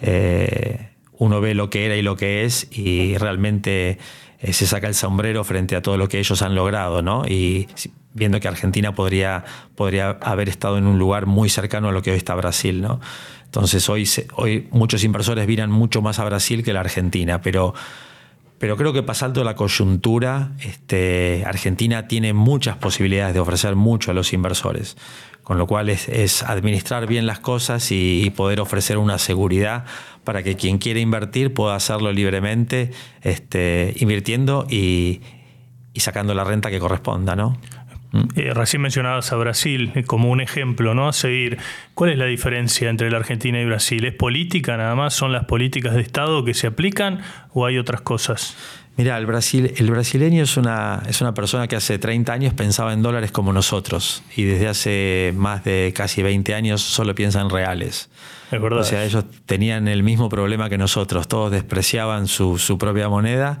Eh, 0.00 0.88
uno 1.18 1.40
ve 1.40 1.54
lo 1.54 1.70
que 1.70 1.86
era 1.86 1.96
y 1.96 2.02
lo 2.02 2.16
que 2.16 2.44
es 2.44 2.68
y 2.72 3.16
realmente 3.18 3.98
eh, 4.40 4.52
se 4.52 4.66
saca 4.66 4.88
el 4.88 4.94
sombrero 4.94 5.44
frente 5.44 5.76
a 5.76 5.82
todo 5.82 5.96
lo 5.96 6.08
que 6.08 6.18
ellos 6.18 6.42
han 6.42 6.54
logrado, 6.54 7.02
¿no? 7.02 7.24
Y 7.26 7.68
viendo 8.12 8.40
que 8.40 8.48
Argentina 8.48 8.94
podría, 8.94 9.44
podría 9.74 10.10
haber 10.20 10.48
estado 10.48 10.78
en 10.78 10.86
un 10.86 10.98
lugar 10.98 11.26
muy 11.26 11.48
cercano 11.48 11.88
a 11.88 11.92
lo 11.92 12.02
que 12.02 12.10
hoy 12.10 12.16
está 12.16 12.34
Brasil, 12.34 12.80
¿no? 12.80 13.00
Entonces 13.44 13.88
hoy, 13.88 14.08
hoy 14.34 14.68
muchos 14.70 15.04
inversores 15.04 15.46
miran 15.46 15.70
mucho 15.70 16.02
más 16.02 16.18
a 16.18 16.24
Brasil 16.24 16.64
que 16.64 16.72
a 16.72 16.74
la 16.74 16.80
Argentina, 16.80 17.40
pero 17.40 17.74
pero 18.64 18.78
creo 18.78 18.94
que 18.94 19.02
pasando 19.02 19.44
la 19.44 19.56
coyuntura, 19.56 20.52
este, 20.58 21.44
Argentina 21.44 22.08
tiene 22.08 22.32
muchas 22.32 22.78
posibilidades 22.78 23.34
de 23.34 23.40
ofrecer 23.40 23.76
mucho 23.76 24.10
a 24.10 24.14
los 24.14 24.32
inversores, 24.32 24.96
con 25.42 25.58
lo 25.58 25.66
cual 25.66 25.90
es, 25.90 26.42
administrar 26.42 27.06
bien 27.06 27.26
las 27.26 27.40
cosas 27.40 27.92
y, 27.92 28.32
poder 28.34 28.60
ofrecer 28.60 28.96
una 28.96 29.18
seguridad 29.18 29.84
para 30.24 30.42
que 30.42 30.56
quien 30.56 30.78
quiere 30.78 31.00
invertir 31.00 31.52
pueda 31.52 31.74
hacerlo 31.74 32.10
libremente, 32.10 32.90
este, 33.20 33.92
invirtiendo 33.98 34.66
y, 34.70 35.20
y 35.92 36.00
sacando 36.00 36.32
la 36.32 36.44
renta 36.44 36.70
que 36.70 36.80
corresponda, 36.80 37.36
¿no? 37.36 37.58
Mm. 38.14 38.28
Eh, 38.36 38.54
recién 38.54 38.80
mencionabas 38.80 39.32
a 39.32 39.36
Brasil 39.36 39.90
eh, 39.96 40.04
como 40.04 40.30
un 40.30 40.40
ejemplo, 40.40 40.94
¿no? 40.94 41.08
A 41.08 41.12
seguir. 41.12 41.58
¿Cuál 41.94 42.10
es 42.10 42.18
la 42.18 42.26
diferencia 42.26 42.88
entre 42.88 43.10
la 43.10 43.18
Argentina 43.18 43.60
y 43.60 43.64
Brasil? 43.64 44.04
¿Es 44.04 44.14
política 44.14 44.76
nada 44.76 44.94
más? 44.94 45.14
¿Son 45.14 45.32
las 45.32 45.46
políticas 45.46 45.94
de 45.94 46.02
Estado 46.02 46.44
que 46.44 46.54
se 46.54 46.68
aplican 46.68 47.20
o 47.52 47.66
hay 47.66 47.76
otras 47.76 48.02
cosas? 48.02 48.56
Mira, 48.96 49.18
el, 49.18 49.26
Brasil, 49.26 49.74
el 49.76 49.90
brasileño 49.90 50.44
es 50.44 50.56
una, 50.56 51.02
es 51.08 51.20
una 51.20 51.34
persona 51.34 51.66
que 51.66 51.74
hace 51.74 51.98
30 51.98 52.32
años 52.32 52.54
pensaba 52.54 52.92
en 52.92 53.02
dólares 53.02 53.32
como 53.32 53.52
nosotros 53.52 54.22
y 54.36 54.44
desde 54.44 54.68
hace 54.68 55.34
más 55.36 55.64
de 55.64 55.92
casi 55.96 56.22
20 56.22 56.54
años 56.54 56.80
solo 56.80 57.16
piensa 57.16 57.40
en 57.40 57.50
reales. 57.50 58.08
Es 58.52 58.62
verdad. 58.62 58.78
O 58.78 58.84
sea, 58.84 59.04
ellos 59.04 59.24
tenían 59.46 59.88
el 59.88 60.04
mismo 60.04 60.28
problema 60.28 60.70
que 60.70 60.78
nosotros, 60.78 61.26
todos 61.26 61.50
despreciaban 61.50 62.28
su, 62.28 62.58
su 62.58 62.78
propia 62.78 63.08
moneda 63.08 63.58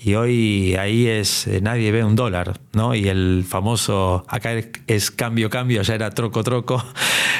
y 0.00 0.14
hoy 0.14 0.76
ahí 0.76 1.08
es, 1.08 1.46
eh, 1.46 1.60
nadie 1.60 1.90
ve 1.90 2.04
un 2.04 2.14
dólar, 2.14 2.60
¿no? 2.72 2.94
Y 2.94 3.08
el 3.08 3.44
famoso, 3.46 4.24
acá 4.28 4.52
es 4.86 5.10
cambio, 5.10 5.50
cambio, 5.50 5.80
allá 5.80 5.94
era 5.94 6.10
troco, 6.10 6.42
troco. 6.44 6.84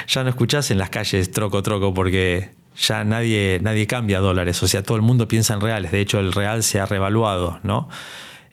Ya 0.08 0.22
no 0.22 0.30
escuchás 0.30 0.70
en 0.70 0.78
las 0.78 0.88
calles 0.88 1.30
troco, 1.32 1.62
troco 1.62 1.92
porque 1.92 2.52
ya 2.78 3.04
nadie, 3.04 3.60
nadie 3.62 3.86
cambia 3.86 4.20
dólares, 4.20 4.62
o 4.62 4.66
sea, 4.66 4.82
todo 4.82 4.96
el 4.96 5.02
mundo 5.02 5.28
piensa 5.28 5.52
en 5.52 5.60
reales. 5.60 5.92
De 5.92 6.00
hecho, 6.00 6.18
el 6.18 6.32
real 6.32 6.62
se 6.62 6.80
ha 6.80 6.86
revaluado, 6.86 7.60
¿no? 7.62 7.90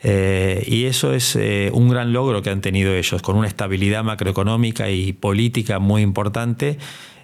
Eh, 0.04 0.64
y 0.68 0.86
eso 0.86 1.14
es 1.14 1.36
eh, 1.36 1.72
un 1.74 1.90
gran 1.90 2.12
logro 2.12 2.42
que 2.42 2.50
han 2.50 2.62
tenido 2.62 2.94
ellos, 2.94 3.22
con 3.22 3.38
una 3.38 3.48
estabilidad 3.48 4.04
macroeconómica 4.04 4.90
y 4.90 5.14
política 5.14 5.80
muy 5.80 6.02
importante 6.02 6.78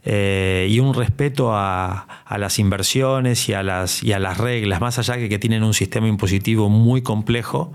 eh, 0.04 0.68
y 0.70 0.80
un 0.80 0.94
respeto 0.94 1.52
a, 1.54 2.08
las 2.38 2.60
inversiones 2.60 3.48
y 3.50 3.54
a 3.54 3.62
las, 3.62 4.04
y 4.04 4.14
a 4.14 4.20
las 4.20 4.38
reglas, 4.38 4.82
más 4.82 4.98
allá 4.98 5.16
de 5.16 5.30
que 5.30 5.38
tienen 5.38 5.64
un 5.64 5.74
sistema 5.74 6.08
impositivo 6.08 6.70
muy 6.70 7.02
complejo, 7.02 7.72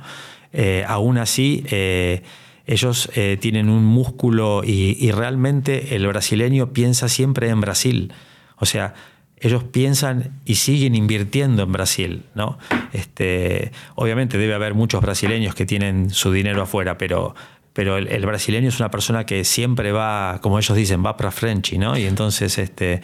eh, 0.53 0.85
aún 0.89 1.19
así 1.19 1.65
eh, 1.71 2.23
ellos 2.67 3.09
tienen 3.39 3.69
un 3.69 3.85
músculo 3.85 4.63
y, 4.65 5.13
realmente 5.13 5.95
el 5.95 6.05
brasileño 6.09 6.73
piensa 6.73 7.09
siempre 7.09 7.49
en 7.49 7.61
Brasil. 7.61 8.13
O 8.57 8.67
sea, 8.67 8.95
ellos 9.39 9.63
piensan 9.63 10.41
y 10.45 10.57
siguen 10.57 10.97
invirtiendo 10.97 11.63
en 11.63 11.71
Brasil, 11.71 12.25
¿no? 12.35 12.59
Este, 12.93 13.71
obviamente 13.95 14.37
debe 14.37 14.55
haber 14.55 14.75
muchos 14.75 15.01
brasileños 15.01 15.55
que 15.55 15.65
tienen 15.65 16.11
su 16.11 16.33
dinero 16.33 16.63
afuera, 16.63 16.99
pero 16.99 17.37
pero 17.77 17.99
el, 17.99 18.25
brasileño 18.25 18.71
es 18.71 18.81
una 18.81 18.91
persona 18.91 19.27
que 19.27 19.45
siempre 19.45 19.93
va, 19.93 20.39
como 20.41 20.59
ellos 20.59 20.75
dicen, 20.75 21.05
va 21.05 21.19
para 21.19 21.31
Frenchy, 21.31 21.77
¿no? 21.77 21.99
Y 21.99 22.07
entonces 22.07 22.57
este, 22.57 23.03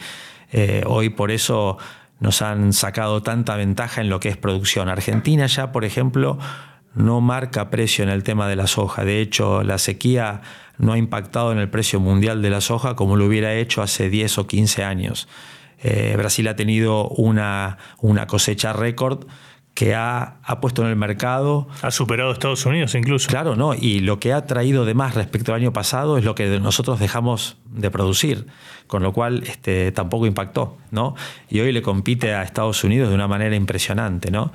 eh, 0.51 0.81
hoy 0.87 1.09
por 1.09 1.29
eso 1.29 1.77
nos 2.19 2.41
han 2.41 2.73
sacado 2.73 3.21
tanta 3.21 3.55
ventaja 3.55 4.01
en 4.01 4.09
lo 4.09 4.19
que 4.19 4.29
es 4.29 4.37
producción. 4.37 4.89
Argentina 4.89 5.45
ya, 5.45 5.71
por 5.71 5.85
ejemplo, 5.85 6.39
no 6.95 7.21
marca 7.21 7.69
precio 7.69 8.03
en 8.03 8.09
el 8.09 8.23
tema 8.23 8.47
de 8.47 8.55
la 8.55 8.65
soja. 8.65 9.05
De 9.05 9.21
hecho, 9.21 9.61
la 9.61 9.77
sequía 9.77 10.41
no 10.79 10.93
ha 10.93 10.97
impactado 10.97 11.51
en 11.51 11.59
el 11.59 11.69
precio 11.69 11.99
mundial 11.99 12.41
de 12.41 12.49
la 12.49 12.59
soja 12.59 12.95
como 12.95 13.15
lo 13.15 13.27
hubiera 13.27 13.53
hecho 13.53 13.83
hace 13.83 14.09
10 14.09 14.39
o 14.39 14.47
15 14.47 14.83
años. 14.83 15.27
Eh, 15.83 16.15
Brasil 16.17 16.47
ha 16.47 16.55
tenido 16.55 17.09
una, 17.09 17.77
una 17.99 18.25
cosecha 18.25 18.73
récord 18.73 19.27
que 19.73 19.95
ha, 19.95 20.39
puesto 20.61 20.83
en 20.83 20.89
el 20.89 20.95
mercado. 20.95 21.67
Ha 21.81 21.91
superado 21.91 22.29
a 22.29 22.33
Estados 22.33 22.65
Unidos 22.65 22.93
incluso. 22.95 23.27
Claro, 23.27 23.55
¿no? 23.55 23.73
Y 23.73 23.99
lo 23.99 24.19
que 24.19 24.33
ha 24.33 24.45
traído 24.45 24.85
de 24.85 24.93
más 24.93 25.15
respecto 25.15 25.53
al 25.53 25.61
año 25.61 25.73
pasado 25.73 26.17
es 26.17 26.23
lo 26.23 26.35
que 26.35 26.59
nosotros 26.59 26.99
dejamos 26.99 27.57
de 27.65 27.89
producir, 27.89 28.47
con 28.87 29.01
lo 29.01 29.13
cual 29.13 29.43
este, 29.47 29.91
tampoco 29.91 30.27
impactó, 30.27 30.77
¿no? 30.91 31.15
Y 31.49 31.59
hoy 31.59 31.71
le 31.71 31.81
compite 31.81 32.33
a 32.33 32.43
Estados 32.43 32.83
Unidos 32.83 33.09
de 33.09 33.15
una 33.15 33.27
manera 33.27 33.55
impresionante, 33.55 34.29
¿no? 34.29 34.51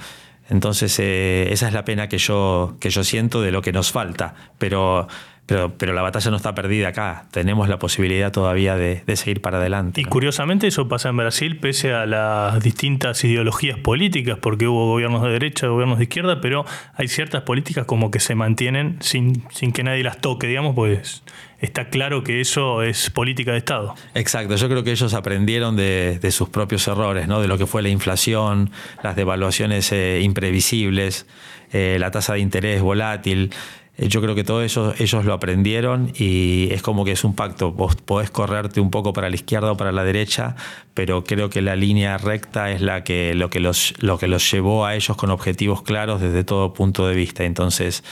Entonces, 0.50 0.98
eh, 0.98 1.48
esa 1.50 1.68
es 1.68 1.74
la 1.74 1.85
pena 1.85 2.09
que 2.09 2.18
yo, 2.18 2.76
que 2.81 2.88
yo 2.88 3.04
siento 3.04 3.42
de 3.42 3.52
lo 3.52 3.61
que 3.61 3.72
nos 3.72 3.92
falta. 3.92 4.35
Pero 4.57 5.09
pero, 5.48 5.72
pero 5.78 5.94
la 5.94 6.02
batalla 6.02 6.30
no 6.30 6.37
está 6.37 6.54
perdida 6.54 6.88
acá. 6.88 7.24
Tenemos 7.30 7.70
la 7.70 7.78
posibilidad 7.78 8.30
todavía 8.30 8.76
de, 8.76 9.02
seguir 9.16 9.40
para 9.40 9.56
adelante. 9.56 9.98
Y 9.98 10.04
curiosamente 10.04 10.66
eso 10.66 10.88
pasa 10.88 11.08
en 11.08 11.16
Brasil 11.16 11.58
pese 11.58 11.94
a 11.94 12.04
las 12.04 12.62
distintas 12.62 13.24
ideologías 13.24 13.78
políticas, 13.78 14.37
porque 14.42 14.68
hubo 14.68 14.87
gobiernos 14.87 15.22
de 15.22 15.30
derecha, 15.30 15.66
gobiernos 15.68 15.96
de 15.96 16.04
izquierda, 16.04 16.42
pero 16.42 16.66
hay 16.94 17.08
ciertas 17.08 17.42
políticas 17.42 17.87
como 17.87 18.11
que 18.11 18.20
se 18.20 18.34
mantienen 18.34 18.98
sin, 19.00 19.42
sin 19.50 19.72
que 19.72 19.82
nadie 19.82 20.02
las 20.02 20.18
toque, 20.18 20.46
digamos, 20.46 20.74
pues 20.74 21.22
está 21.61 21.88
claro 21.88 22.22
que 22.22 22.42
eso 22.42 22.82
es 22.82 23.08
política 23.08 23.52
de 23.52 23.58
Estado. 23.58 23.94
Exacto, 24.12 24.54
yo 24.54 24.68
creo 24.68 24.84
que 24.84 24.90
ellos 24.90 25.14
aprendieron 25.14 25.76
de, 25.76 26.20
sus 26.30 26.50
propios 26.50 26.87
errores, 26.88 27.26
¿no? 27.26 27.40
de 27.40 27.48
lo 27.48 27.56
que 27.56 27.66
fue 27.66 27.80
la 27.80 27.88
inflación, 27.88 28.70
las 29.02 29.16
devaluaciones 29.16 29.90
eh, 29.92 30.20
imprevisibles, 30.22 31.26
eh, 31.72 31.96
la 31.98 32.11
tasa 32.11 32.34
de 32.34 32.40
interés 32.40 32.82
volátil. 32.82 33.50
Eh, 33.98 34.08
yo 34.08 34.22
creo 34.22 34.34
que 34.34 34.44
todo 34.44 34.62
eso 34.62 34.94
ellos 34.98 35.24
lo 35.24 35.34
aprendieron 35.34 36.12
y 36.16 36.68
es 36.70 36.80
como 36.82 37.04
que 37.04 37.12
es 37.12 37.24
un 37.24 37.34
pacto. 37.34 37.72
Vos 37.72 37.96
podés 37.96 38.30
correrte 38.30 38.80
un 38.80 38.90
poco 38.90 39.12
para 39.12 39.28
la 39.28 39.34
izquierda 39.34 39.72
o 39.72 39.76
para 39.76 39.92
la 39.92 40.04
derecha, 40.04 40.56
pero 40.94 41.24
creo 41.24 41.50
que 41.50 41.61
la 41.61 41.76
línea 41.76 42.16
recta 42.16 42.70
es 42.70 42.80
la 42.80 43.04
que, 43.04 43.34
lo, 43.34 43.50
que 43.50 43.61
los, 43.61 43.94
lo 43.98 44.18
que 44.18 44.28
los 44.28 44.50
llevó 44.50 44.87
a 44.87 44.94
ellos 44.94 45.16
con 45.16 45.30
objetivos 45.30 45.82
claros 45.82 46.20
desde 46.20 46.44
todo 46.44 46.72
punto 46.72 47.06
de 47.06 47.14
vista. 47.14 47.44
Entonces, 47.44 48.04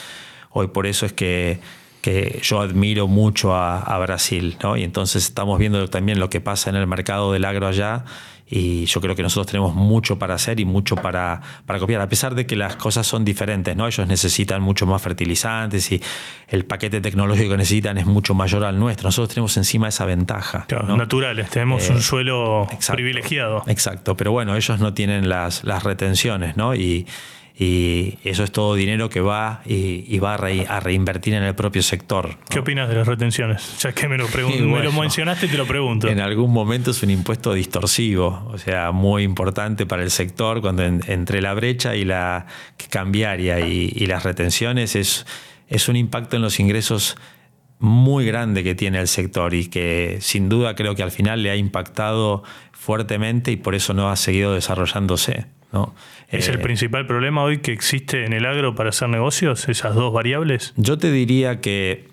hoy 0.51 0.67
por 0.67 0.87
eso 0.87 1.07
es 1.07 1.13
que 1.13 1.61
que 2.07 2.39
yo 2.41 2.61
admiro 2.61 3.09
mucho 3.09 3.53
a, 3.57 3.99
Brasil, 3.99 4.57
¿no? 4.63 4.77
Y 4.77 4.85
entonces 4.85 5.25
estamos 5.25 5.59
viendo 5.59 5.89
también 5.89 6.21
lo 6.21 6.31
que 6.31 6.41
pasa 6.41 6.71
en 6.71 6.77
el 6.77 6.87
mercado 6.87 7.33
del 7.33 7.45
agro 7.45 7.67
allá 7.67 8.05
y 8.49 8.87
yo 8.87 9.01
creo 9.01 9.17
que 9.17 9.23
nosotros 9.23 9.49
tenemos 9.49 9.75
mucho 9.75 10.19
para 10.19 10.35
hacer 10.35 10.61
y 10.61 10.65
mucho 10.65 10.95
para, 10.95 11.41
para 11.67 11.79
copiar, 11.81 12.01
a 12.01 12.09
pesar 12.09 12.35
de 12.35 12.47
que 12.47 12.55
las 12.55 12.77
cosas 12.77 13.07
son 13.07 13.25
diferentes, 13.25 13.77
¿no? 13.77 13.87
Ellos 13.87 14.07
necesitan 14.07 14.63
mucho 14.63 14.87
más 14.87 15.03
fertilizantes 15.03 15.91
y 15.91 16.01
el 16.49 16.65
paquete 16.65 17.01
tecnológico 17.01 17.51
que 17.51 17.57
necesitan 17.57 17.99
es 17.99 18.07
mucho 18.07 18.35
mayor 18.35 18.65
al 18.65 18.79
nuestro. 18.79 19.09
Nosotros 19.09 19.35
tenemos 19.35 19.57
encima 19.57 19.89
esa 19.89 20.05
ventaja. 20.05 20.67
naturales, 20.97 21.51
tenemos 21.51 21.89
un 21.91 21.97
eh, 21.97 22.03
suelo 22.03 22.69
privilegiado. 22.93 23.65
Exacto, 23.67 24.17
pero 24.17 24.31
bueno, 24.31 24.55
ellos 24.55 24.79
no 24.79 24.95
tienen 24.95 25.29
las, 25.29 25.65
las 25.65 25.83
retenciones, 25.83 26.57
¿no? 26.57 26.75
Y, 26.75 27.07
y 27.59 28.19
eso 28.23 28.45
es 28.45 28.53
todo 28.53 28.75
dinero 28.75 29.09
que 29.09 29.21
va 29.21 29.63
y, 29.65 30.19
va 30.19 30.35
a, 30.35 30.81
reinvertir 30.81 31.33
en 31.33 31.43
el 31.43 31.55
propio 31.55 31.83
sector. 31.83 32.37
¿Qué 32.51 32.59
opinas 32.59 32.89
de 32.89 32.97
las 32.97 33.07
retenciones? 33.07 33.77
Ya 33.87 33.93
que 33.93 34.09
me 34.09 34.19
lo, 34.19 34.27
me 34.29 34.83
lo 34.83 34.93
mencionaste, 34.93 35.49
te 35.49 35.57
lo 35.57 35.67
pregunto. 35.67 36.09
En 36.09 36.21
algún 36.21 36.53
momento 36.53 36.91
es 36.91 37.03
un 37.03 37.11
impuesto 37.11 37.55
distorsivo, 37.55 38.51
o 38.53 38.59
sea, 38.59 38.93
muy 38.93 39.23
importante 39.23 39.87
para 39.87 40.03
el 40.03 40.11
sector 40.11 40.61
cuando 40.61 40.83
entre 40.83 41.41
la 41.41 41.55
brecha 41.55 41.95
y 41.97 42.05
la 42.05 42.47
cambiaria 42.91 43.61
y, 43.61 44.07
las 44.07 44.23
retenciones 44.23 44.95
es, 44.95 45.27
es 45.69 45.89
un 45.89 45.97
impacto 45.97 46.37
en 46.37 46.43
los 46.43 46.61
ingresos 46.61 47.17
muy 47.79 48.25
grande 48.25 48.65
que 48.65 48.75
tiene 48.75 49.01
el 49.01 49.09
sector 49.09 49.55
y 49.55 49.67
que 49.67 50.19
sin 50.21 50.49
duda 50.49 50.75
creo 50.75 50.95
que 50.95 51.03
al 51.03 51.11
final 51.11 51.43
le 51.43 51.51
ha 51.51 51.57
impactado 51.57 52.43
fuertemente 52.73 53.51
y 53.51 53.57
por 53.57 53.75
eso 53.75 53.95
no 53.95 54.11
ha 54.11 54.17
seguido 54.17 54.55
desarrollándose. 54.55 55.47
¿Es 56.29 56.49
el 56.49 56.57
eh, 56.57 56.59
principal 56.59 57.07
problema 57.07 57.43
hoy 57.43 57.59
que 57.59 57.73
existe 57.73 58.25
en 58.25 58.33
el 58.33 58.47
agro 58.47 58.75
para 58.75 58.91
hacer 58.91 59.09
negocios, 59.09 59.69
esas 59.69 59.95
dos 59.95 60.13
variables? 60.13 60.75
Yo 60.77 60.99
te 60.99 61.11
diría 61.11 61.61
que 61.61 62.09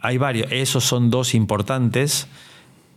hay 0.00 0.18
varios, 0.18 0.50
esos 0.50 0.84
son 0.84 1.10
dos 1.10 1.34
importantes, 1.34 2.28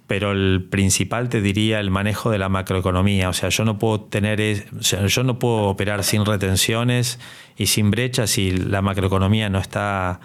pero 0.08 0.32
el 0.32 0.66
principal 0.70 1.30
te 1.30 1.42
diría 1.42 1.80
el 1.80 1.92
manejo 1.92 2.30
de 2.30 2.38
la 2.38 2.50
macroeconomía. 2.50 3.30
O 3.30 3.34
sea, 3.34 3.50
yo 3.50 3.66
no 3.66 3.80
puedo 3.80 4.02
tener, 4.02 4.66
yo 4.82 5.24
no 5.24 5.40
puedo 5.40 5.64
operar 5.64 6.04
sin 6.04 6.26
retenciones 6.26 7.20
y 7.58 7.68
sin 7.68 7.92
brechas 7.92 8.30
si 8.30 8.52
la 8.52 8.82
macroeconomía 8.82 9.50
no 9.50 9.60
está 9.60 10.20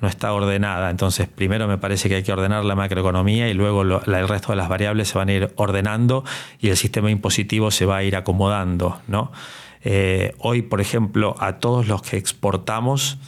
no 0.00 0.08
está 0.08 0.32
ordenada. 0.32 0.90
Entonces, 0.90 1.28
primero 1.28 1.66
me 1.66 1.78
parece 1.78 2.08
que 2.08 2.16
hay 2.16 2.22
que 2.22 2.32
ordenar 2.32 2.64
la 2.64 2.74
macroeconomía 2.74 3.48
y 3.48 3.54
luego 3.54 3.82
el 3.82 4.28
resto 4.28 4.52
de 4.52 4.56
las 4.56 4.68
variables 4.68 5.08
se 5.08 5.18
van 5.18 5.28
a 5.28 5.32
ir 5.32 5.52
ordenando 5.56 6.24
y 6.60 6.68
el 6.68 6.76
sistema 6.76 7.10
impositivo 7.10 7.70
se 7.70 7.86
va 7.86 7.98
a 7.98 8.04
ir 8.04 8.16
acomodando. 8.16 9.00
¿no? 9.08 9.32
Eh, 9.82 10.34
hoy, 10.38 10.62
por 10.62 10.80
ejemplo, 10.80 11.34
a 11.38 11.58
todos 11.58 11.88
los 11.88 12.02
que 12.02 12.16
exportamos, 12.16 13.18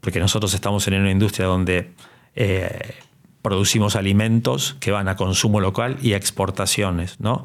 porque 0.00 0.18
nosotros 0.18 0.54
estamos 0.54 0.86
en 0.88 0.94
una 0.94 1.10
industria 1.10 1.46
donde 1.46 1.92
eh, 2.34 2.94
producimos 3.42 3.94
alimentos 3.94 4.76
que 4.80 4.90
van 4.90 5.08
a 5.08 5.16
consumo 5.16 5.60
local 5.60 5.98
y 6.02 6.14
a 6.14 6.16
exportaciones, 6.16 7.20
¿no? 7.20 7.44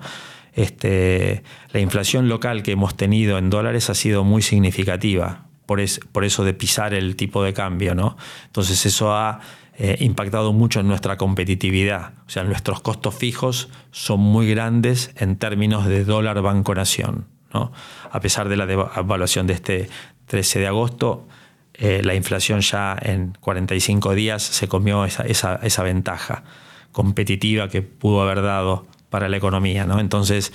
Este, 0.54 1.44
la 1.72 1.80
inflación 1.80 2.28
local 2.28 2.62
que 2.62 2.74
hemos 2.74 2.98
tenido 2.98 3.38
en 3.38 3.50
dólares 3.50 3.90
ha 3.90 3.96
sido 3.96 4.26
muy 4.26 4.42
significativa 4.42 5.46
por, 5.66 5.80
eso 5.80 6.44
de 6.44 6.54
pisar 6.54 6.94
el 6.94 7.16
tipo 7.16 7.44
de 7.44 7.54
cambio. 7.54 7.96
¿no? 7.96 8.18
Entonces 8.46 8.86
eso 8.86 9.14
ha 9.14 9.40
eh, 9.78 9.98
impactado 10.00 10.54
mucho 10.54 10.80
en 10.80 10.88
nuestra 10.88 11.18
competitividad. 11.18 12.14
O 12.28 12.30
sea, 12.30 12.44
nuestros 12.44 12.82
costos 12.82 13.16
fijos 13.16 13.70
son 13.92 14.20
muy 14.20 14.50
grandes 14.50 15.12
en 15.18 15.38
términos 15.38 15.86
de 15.86 16.04
dólar 16.04 16.42
banco 16.42 16.76
nación. 16.76 17.26
¿no? 17.54 17.72
A 18.12 18.20
pesar 18.20 18.50
de 18.50 18.58
la 18.58 18.66
devaluación 18.66 19.48
de 19.48 19.54
este 19.54 19.90
13 20.28 20.60
de 20.60 20.68
agosto, 20.68 21.28
eh, 21.74 22.02
la 22.04 22.16
inflación 22.16 22.62
ya 22.62 22.98
en 23.02 23.36
45 23.40 24.14
días 24.14 24.44
se 24.44 24.68
comió 24.68 25.06
esa, 25.06 25.24
esa, 25.24 25.84
ventaja 25.84 26.44
competitiva 26.92 27.70
que 27.70 27.82
pudo 27.82 28.22
haber 28.22 28.42
dado 28.42 28.86
para 29.10 29.30
la 29.30 29.38
economía. 29.38 29.86
¿no? 29.86 30.00
Entonces, 30.00 30.54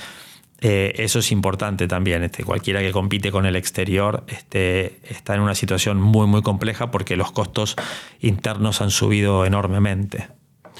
eh, 0.61 0.95
eso 0.97 1.19
es 1.19 1.33
importante 1.33 1.87
también. 1.87 2.23
Este, 2.23 2.45
cualquiera 2.45 2.81
que 2.81 2.93
compite 2.93 3.31
con 3.31 3.47
el 3.47 3.57
exterior 3.57 4.25
este, 4.29 4.99
está 5.09 5.35
en 5.35 5.43
una 5.43 5.55
situación 5.55 6.01
muy, 6.01 6.27
muy 6.27 6.43
compleja 6.43 6.91
porque 6.91 7.17
los 7.17 7.33
costos 7.33 7.77
internos 8.21 8.81
han 8.81 8.91
subido 8.91 9.45
enormemente. 9.45 10.29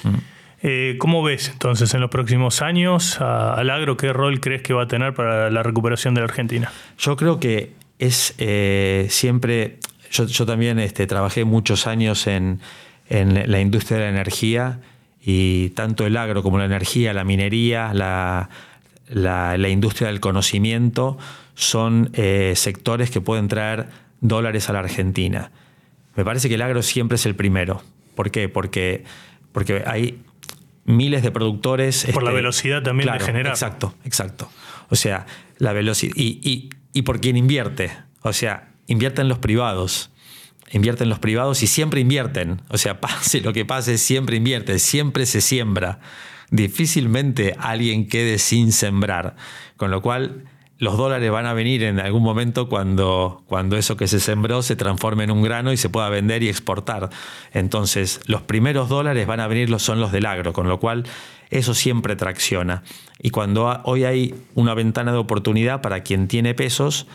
Mm. 0.03 0.15
Eh, 0.63 0.95
¿Cómo 0.97 1.21
ves 1.21 1.49
entonces 1.49 1.93
en 1.93 2.01
los 2.01 2.09
próximos 2.09 2.63
años 2.63 3.21
al 3.21 3.69
agro? 3.69 3.95
¿Qué 3.95 4.11
rol 4.11 4.39
crees 4.39 4.63
que 4.63 4.73
va 4.73 4.83
a 4.83 4.87
tener 4.87 5.13
para 5.13 5.51
la 5.51 5.61
recuperación 5.61 6.15
de 6.15 6.21
la 6.21 6.25
Argentina? 6.25 6.71
Yo 6.97 7.15
creo 7.15 7.39
que 7.39 7.73
es 7.99 8.33
eh, 8.39 9.05
siempre, 9.09 9.77
yo, 10.11 10.45
también 10.47 10.79
este, 10.79 11.05
trabajé 11.05 11.45
muchos 11.45 11.85
años 11.85 12.25
en, 12.25 12.59
en 13.07 13.51
la 13.51 13.61
industria 13.61 13.99
de 13.99 14.05
la 14.05 14.09
energía 14.09 14.79
y 15.21 15.69
tanto 15.69 16.07
el 16.07 16.17
agro 16.17 16.41
como 16.41 16.57
la 16.57 16.65
energía, 16.65 17.13
la 17.13 17.23
minería, 17.23 17.93
la, 17.93 18.49
la, 19.09 19.69
industria 19.69 20.07
del 20.07 20.19
conocimiento 20.19 21.17
son 21.55 22.09
eh, 22.13 22.53
sectores 22.55 23.09
que 23.09 23.21
pueden 23.21 23.47
traer 23.47 23.87
dólares 24.21 24.69
a 24.69 24.73
la 24.73 24.79
Argentina. 24.79 25.51
Me 26.15 26.25
parece 26.25 26.49
que 26.49 26.55
el 26.55 26.61
agro 26.61 26.81
siempre 26.81 27.15
es 27.15 27.25
el 27.25 27.35
primero. 27.35 27.81
¿Por 28.15 28.31
qué? 28.31 28.49
Porque, 28.49 29.03
porque 29.51 29.83
hay 29.85 30.19
miles 30.85 31.21
de 31.23 31.31
productores. 31.31 32.07
Por 32.13 32.23
la 32.23 32.31
este, 32.31 32.35
velocidad 32.35 32.83
también 32.83 33.11
de 33.11 33.19
generar. 33.19 33.53
Exacto, 33.53 33.93
exacto. 34.03 34.49
O 34.89 34.95
sea, 34.95 35.25
la 35.57 35.73
velocidad. 35.73 36.13
Y, 36.15 36.69
y, 36.93 37.01
por 37.03 37.21
quién 37.21 37.37
invierte. 37.37 37.91
O 38.21 38.33
sea, 38.33 38.71
invierten 38.87 39.27
los 39.27 39.37
privados. 39.37 40.09
Invierten 40.71 41.07
los 41.09 41.19
privados 41.19 41.61
y 41.61 41.67
siempre 41.67 42.01
invierten. 42.01 42.61
O 42.69 42.77
sea, 42.77 42.99
pase 43.01 43.41
lo 43.41 43.53
que 43.53 43.65
pase, 43.65 43.97
siempre 43.97 44.37
invierte, 44.37 44.79
siempre 44.79 45.25
se 45.25 45.41
siembra 45.41 45.99
difícilmente 46.51 47.55
alguien 47.59 48.07
quede 48.07 48.37
sin 48.37 48.71
sembrar. 48.71 49.35
Con 49.75 49.91
lo 49.91 50.01
cual, 50.01 50.45
los 50.79 50.97
dólares 50.97 51.31
van 51.31 51.45
a 51.45 51.53
venir 51.53 51.83
en 51.83 51.99
algún 51.99 52.21
momento 52.21 52.69
cuando, 52.69 53.43
cuando 53.47 53.77
eso 53.77 53.97
que 53.97 54.07
se 54.07 54.19
sembró 54.19 54.61
se 54.61 54.75
transforme 54.75 55.23
en 55.23 55.31
un 55.31 55.41
grano 55.41 55.71
y 55.71 55.77
se 55.77 55.89
pueda 55.89 56.09
vender 56.09 56.43
y 56.43 56.49
exportar. 56.49 57.09
Entonces, 57.51 58.21
los 58.27 58.43
primeros 58.43 58.87
dólares 58.87 59.25
van 59.25 59.39
a 59.39 59.47
venir 59.47 59.67
son 59.79 59.99
los 59.99 60.11
del 60.11 60.25
agro, 60.25 60.53
con 60.53 60.67
lo 60.67 60.79
cual 60.79 61.05
eso 61.49 61.73
siempre 61.73 62.15
tracciona. 62.15 62.83
Y 63.19 63.31
cuando 63.31 63.81
hoy 63.85 64.03
hay 64.03 64.35
una 64.53 64.73
ventana 64.73 65.11
de 65.11 65.17
oportunidad 65.17 65.81
para 65.81 66.01
quien 66.01 66.27
tiene 66.27 66.53
pesos, 66.53 67.07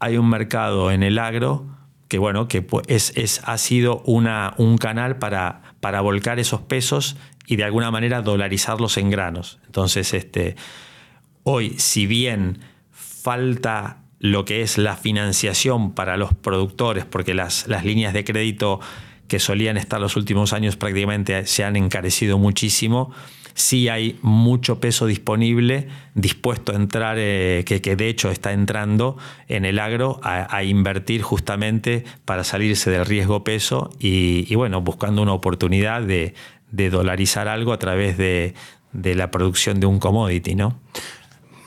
hay 0.00 0.16
un 0.16 0.28
mercado 0.28 0.90
en 0.90 1.02
el 1.02 1.18
agro 1.18 1.66
que 2.08 2.18
bueno, 2.18 2.46
que 2.46 2.64
es, 2.86 3.12
es, 3.16 3.40
ha 3.44 3.58
sido 3.58 4.00
una, 4.04 4.54
un 4.58 4.78
canal 4.78 5.18
para, 5.18 5.62
para 5.80 6.00
volcar 6.00 6.38
esos 6.38 6.60
pesos 6.60 7.16
y 7.46 7.56
de 7.56 7.64
alguna 7.64 7.90
manera 7.90 8.22
dolarizarlos 8.22 8.96
en 8.98 9.10
granos. 9.10 9.58
Entonces, 9.66 10.14
este, 10.14 10.56
hoy, 11.42 11.74
si 11.78 12.06
bien 12.06 12.60
falta 12.90 14.02
lo 14.18 14.44
que 14.44 14.62
es 14.62 14.78
la 14.78 14.96
financiación 14.96 15.92
para 15.92 16.16
los 16.16 16.34
productores, 16.34 17.04
porque 17.04 17.34
las, 17.34 17.68
las 17.68 17.84
líneas 17.84 18.12
de 18.12 18.24
crédito 18.24 18.80
que 19.28 19.38
solían 19.38 19.76
estar 19.76 20.00
los 20.00 20.16
últimos 20.16 20.52
años 20.52 20.76
prácticamente 20.76 21.46
se 21.46 21.64
han 21.64 21.76
encarecido 21.76 22.38
muchísimo, 22.38 23.12
sí 23.54 23.88
hay 23.88 24.18
mucho 24.22 24.80
peso 24.80 25.06
disponible 25.06 25.88
dispuesto 26.14 26.72
a 26.72 26.76
entrar, 26.76 27.16
eh, 27.18 27.64
que, 27.66 27.80
que, 27.80 27.96
de 27.96 28.08
hecho 28.08 28.30
está 28.30 28.52
entrando 28.52 29.16
en 29.48 29.64
el 29.64 29.78
agro 29.78 30.20
a, 30.22 30.62
invertir 30.62 31.22
justamente 31.22 32.04
para 32.24 32.44
salirse 32.44 32.90
del 32.90 33.04
riesgo 33.06 33.44
peso 33.44 33.90
y, 33.98 34.46
y 34.48 34.54
bueno, 34.54 34.80
buscando 34.82 35.22
una 35.22 35.32
oportunidad 35.32 36.02
de, 36.02 36.34
de 36.70 36.90
dolarizar 36.90 37.48
algo 37.48 37.72
a 37.72 37.78
través 37.78 38.16
de, 38.16 38.54
la 38.92 39.30
producción 39.30 39.80
de 39.80 39.86
un 39.86 39.98
commodity, 39.98 40.54
¿no? 40.54 40.80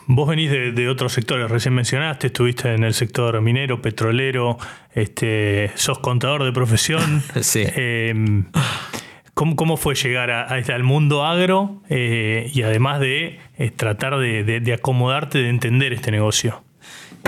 Vos 0.07 0.27
venís 0.27 0.49
de, 0.49 0.89
otros 0.89 1.13
sectores, 1.13 1.51
recién 1.51 1.75
mencionaste, 1.75 2.27
estuviste 2.27 2.73
en 2.73 2.83
el 2.83 2.95
sector 2.95 3.39
minero, 3.41 3.79
petrolero, 3.81 4.57
este, 4.93 5.71
sos 5.75 5.99
contador 5.99 6.43
de 6.43 6.51
profesión. 6.51 7.21
sí. 7.41 7.63
Em, 7.75 8.45
¿cómo, 9.35 9.77
fue 9.77 9.93
llegar 9.93 10.31
a, 10.31 10.47
al 10.47 10.83
mundo 10.83 11.23
agro 11.25 11.81
eh, 11.89 12.49
y 12.53 12.63
además 12.63 12.99
de 12.99 13.37
eh, 13.57 13.71
tratar 13.71 14.17
de, 14.17 14.73
acomodarte, 14.73 15.37
de 15.37 15.49
entender 15.49 15.93
este 15.93 16.09
negocio? 16.09 16.63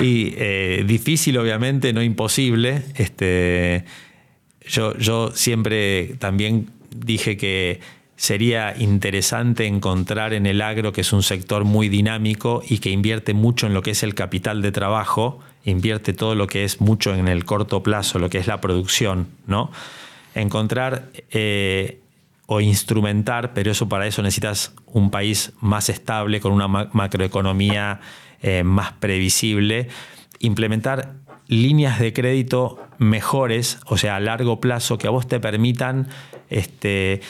Y 0.01 0.33
eh, 0.37 0.83
difícil, 0.87 1.37
obviamente, 1.37 1.93
no 1.93 2.01
imposible. 2.01 2.81
Este, 2.95 3.85
yo, 4.65 4.97
yo 4.97 5.31
siempre 5.33 6.15
también 6.17 6.69
dije 6.95 7.37
que 7.37 7.79
sería 8.15 8.75
interesante 8.77 9.65
encontrar 9.65 10.33
en 10.33 10.45
el 10.45 10.61
agro, 10.61 10.93
que 10.93 11.01
es 11.01 11.11
un 11.11 11.23
sector 11.23 11.65
muy 11.65 11.89
dinámico 11.89 12.61
y 12.67 12.77
que 12.77 12.91
invierte 12.91 13.33
mucho 13.33 13.65
en 13.65 13.73
lo 13.73 13.81
que 13.81 13.91
es 13.91 14.03
el 14.03 14.13
capital 14.13 14.61
de 14.61 14.71
trabajo, 14.71 15.39
invierte 15.65 16.13
todo 16.13 16.35
lo 16.35 16.45
que 16.45 16.63
es 16.63 16.81
mucho 16.81 17.15
en 17.15 17.27
el 17.27 17.45
corto 17.45 17.81
plazo, 17.81 18.19
lo 18.19 18.29
que 18.29 18.37
es 18.37 18.45
la 18.45 18.61
producción, 18.61 19.27
¿no? 19.47 19.71
Encontrar 20.35 21.09
eh, 21.31 21.99
o 22.45 22.61
instrumentar, 22.61 23.53
pero 23.53 23.71
eso 23.71 23.89
para 23.89 24.05
eso 24.05 24.21
necesitas 24.21 24.73
un 24.85 25.09
país 25.09 25.53
más 25.59 25.89
estable, 25.89 26.41
con 26.41 26.51
una 26.51 26.67
macroeconomía 26.67 28.01
eh, 28.43 28.63
más 28.63 28.91
previsible, 28.91 29.87
implementar 30.39 31.13
líneas 31.47 31.99
de 31.99 32.13
crédito 32.13 32.79
mejores, 33.01 33.79
o 33.87 33.97
sea, 33.97 34.17
a 34.17 34.19
largo 34.19 34.61
plazo, 34.61 34.99
que 34.99 35.07
a 35.07 35.09
vos 35.09 35.27
te 35.27 35.39
permitan 35.39 36.07
este, 36.51 37.21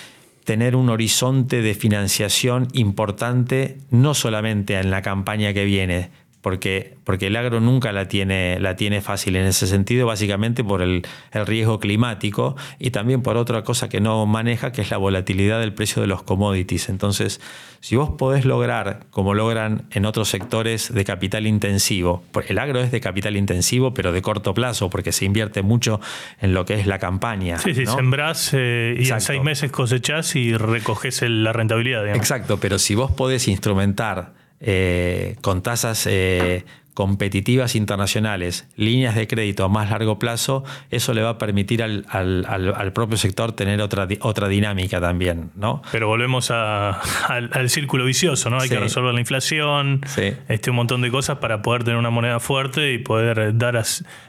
tener 0.43 0.75
un 0.75 0.89
horizonte 0.89 1.62
de 1.62 1.73
financiación 1.73 2.67
importante, 2.73 3.77
no 3.89 4.13
solamente 4.13 4.77
en 4.77 4.91
la 4.91 5.01
campaña 5.01 5.53
que 5.53 5.63
viene, 5.63 6.12
porque, 6.41 6.95
porque 7.04 7.27
el 7.27 7.36
agro 7.36 7.60
nunca 7.60 7.91
la 7.91 8.08
tiene, 8.08 8.60
la 8.60 8.75
tiene 8.75 9.01
fácil 9.01 9.36
en 9.36 9.45
ese 9.45 9.67
sentido, 9.67 10.08
básicamente 10.08 10.63
por 10.63 10.82
el, 10.82 11.04
riesgo 11.45 11.80
climático 11.80 12.56
y 12.80 12.91
también 12.91 13.21
por 13.21 13.38
otra 13.38 13.63
cosa 13.63 13.89
que 13.89 14.01
no 14.01 14.25
maneja, 14.25 14.71
que 14.71 14.82
es 14.82 14.91
la 14.91 14.97
volatilidad 14.97 15.60
del 15.60 15.73
precio 15.73 16.01
de 16.01 16.08
los 16.08 16.23
commodities. 16.23 16.89
Entonces, 16.89 17.39
si 17.80 17.95
vos 17.95 18.12
podés 18.17 18.45
lograr, 18.45 19.06
como 19.12 19.34
logran 19.34 19.86
en 19.91 20.06
otros 20.06 20.30
sectores 20.30 20.93
de 20.93 21.04
capital 21.04 21.47
intensivo, 21.47 22.23
el 22.47 22.60
agro 22.60 22.80
es 22.80 22.91
de 22.91 22.99
capital 22.99 23.38
intensivo, 23.38 23.93
pero 23.93 24.12
de 24.12 24.21
corto 24.21 24.54
plazo, 24.54 24.89
porque 24.89 25.12
se 25.12 25.25
invierte 25.25 25.62
mucho 25.62 25.99
en 26.41 26.54
lo 26.54 26.65
que 26.65 26.73
es 26.75 26.88
la 26.88 26.99
campaña. 26.99 27.60
Sí, 27.60 27.75
sí, 27.75 27.86
sembrás 27.86 28.51
eh, 28.54 28.95
y 28.99 29.10
en 29.10 29.21
seis 29.21 29.43
meses 29.43 29.71
cosechás 29.71 30.36
y 30.36 30.56
recoges 30.58 31.21
la 31.21 31.54
rentabilidad. 31.54 32.08
Exacto, 32.15 32.60
pero 32.60 32.80
si 32.80 32.95
vos 32.95 33.12
podés 33.12 33.47
instrumentar 33.47 34.40
eh, 34.62 35.36
con 35.41 35.63
tasas 35.63 36.08
eh, 36.08 36.63
competitivas 36.93 37.76
internacionales, 37.76 38.67
líneas 38.76 39.15
de 39.15 39.26
crédito 39.26 39.63
a 39.63 39.69
más 39.69 39.89
largo 39.89 40.19
plazo, 40.19 40.63
eso 40.89 41.13
le 41.13 41.21
va 41.21 41.30
a 41.30 41.38
permitir 41.38 41.82
al, 41.82 42.91
propio 42.93 43.17
sector 43.17 43.54
tener 43.54 43.82
otra, 43.82 44.08
otra 44.19 44.47
dinámica 44.50 45.00
también, 45.00 45.52
¿no? 45.56 45.82
Pero 45.91 46.08
volvemos 46.08 46.52
al, 46.52 47.69
círculo 47.69 48.06
vicioso, 48.06 48.50
¿no? 48.50 48.60
Hay 48.60 48.69
que 48.69 48.80
resolver 48.80 49.13
la 49.13 49.19
inflación, 49.19 50.02
este, 50.47 50.69
un 50.69 50.76
montón 50.76 51.02
de 51.02 51.10
cosas 51.10 51.38
para 51.38 51.62
poder 51.62 51.84
tener 51.84 51.97
una 51.97 52.10
moneda 52.10 52.39
fuerte 52.39 52.93
y 52.93 52.97
poder 52.97 53.58
dar 53.58 53.82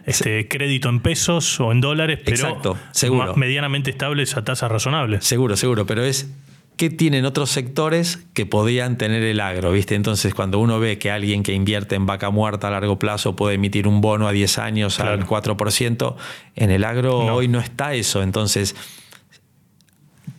este, 0.06 0.48
crédito 0.48 0.88
en 0.88 1.00
pesos 1.00 1.58
o 1.60 1.72
en 1.72 1.80
dólares, 1.80 2.20
pero 2.24 2.76
medianamente 3.36 3.90
estables 3.90 4.36
a 4.36 4.44
tasas 4.44 4.70
razonables. 4.70 5.24
Seguro, 5.24 5.56
seguro, 5.56 5.84
pero 5.84 6.04
es 6.04 6.32
¿qué 6.82 6.90
tienen 6.90 7.24
otros 7.26 7.48
sectores 7.50 8.18
que 8.34 8.44
podían 8.44 8.98
tener 8.98 9.22
el 9.22 9.38
agro? 9.38 9.70
¿viste? 9.70 9.94
Entonces, 9.94 10.34
cuando 10.34 10.58
uno 10.58 10.80
ve 10.80 10.98
que 10.98 11.12
alguien 11.12 11.44
que 11.44 11.52
invierte 11.52 11.94
en 11.94 12.06
vaca 12.06 12.30
muerta 12.30 12.66
a 12.66 12.70
largo 12.72 12.98
plazo 12.98 13.36
puede 13.36 13.54
emitir 13.54 13.86
un 13.86 14.00
bono 14.00 14.26
a 14.26 14.32
10 14.32 14.58
años 14.58 14.98
al 14.98 15.24
4%, 15.24 16.16
en 16.56 16.70
el 16.72 16.82
agro 16.82 17.18
hoy 17.36 17.46
no 17.46 17.60
está 17.60 17.94
eso. 17.94 18.20
Entonces, 18.24 18.74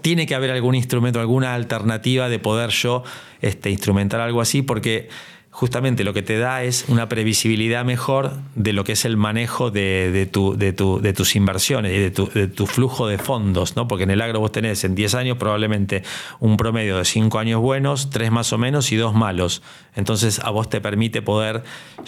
tiene 0.02 0.26
que 0.26 0.36
haber 0.36 0.52
algún 0.52 0.76
instrumento, 0.76 1.22
alguna 1.22 1.54
alternativa 1.54 2.28
de 2.28 2.40
poder 2.40 2.72
yo 2.72 3.04
este, 3.40 3.70
instrumentar 3.70 4.20
algo 4.20 4.42
así, 4.42 4.64
porque 4.64 5.08
justamente 5.54 6.04
lo 6.04 6.14
que 6.14 6.24
te 6.24 6.40
da 6.40 6.64
es 6.64 6.86
una 6.88 7.08
previsibilidad 7.08 7.86
mejor 7.86 8.34
de 8.56 8.74
lo 8.74 8.84
que 8.84 8.94
es 8.94 9.06
el 9.06 9.18
manejo 9.18 9.70
de, 9.70 10.28
tu, 10.32 10.58
de, 10.58 10.72
de 10.72 11.14
tus 11.14 11.36
inversiones 11.36 11.94
y 11.94 12.00
de 12.00 12.48
tu, 12.48 12.66
flujo 12.66 13.06
de 13.06 13.20
fondos, 13.20 13.76
¿no? 13.76 13.88
Porque 13.88 14.04
en 14.04 14.10
el 14.10 14.22
agro 14.22 14.40
vos 14.40 14.52
tenés 14.52 14.84
en 14.84 14.96
10 14.96 15.14
años 15.14 15.38
probablemente 15.38 16.02
un 16.40 16.58
promedio 16.58 16.98
de 16.98 17.06
5 17.06 17.38
años 17.38 17.62
buenos, 17.62 18.10
3 18.10 18.32
más 18.32 18.52
o 18.52 18.58
menos 18.58 18.92
y 18.92 18.96
2 18.96 19.14
malos. 19.14 19.62
Entonces 19.96 20.40
a 20.40 20.50
vos 20.50 20.70
te 20.70 20.82
permite 20.82 21.22
poder 21.22 21.64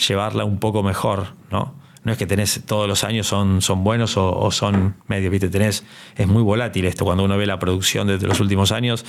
llevarla 0.07 0.43
un 0.43 0.57
poco 0.59 0.81
mejor, 0.81 1.27
¿no? 1.51 1.84
No 2.05 2.11
es 2.11 2.17
que 2.17 2.27
tenés 2.27 2.63
todos 2.65 2.87
los 2.87 3.03
años 3.03 3.27
son, 3.27 3.61
son 3.61 3.83
buenos 3.83 4.15
o, 4.15 4.51
son 4.51 4.95
medios, 5.07 5.31
¿viste? 5.31 5.49
Tenés, 5.49 5.83
es 6.15 6.27
muy 6.27 6.43
volátil 6.43 6.85
esto 6.85 7.03
cuando 7.03 7.23
uno 7.23 7.35
ve 7.35 7.47
la 7.47 7.59
producción 7.59 8.07
de 8.07 8.19
los 8.19 8.39
últimos 8.39 8.71
años 8.71 9.03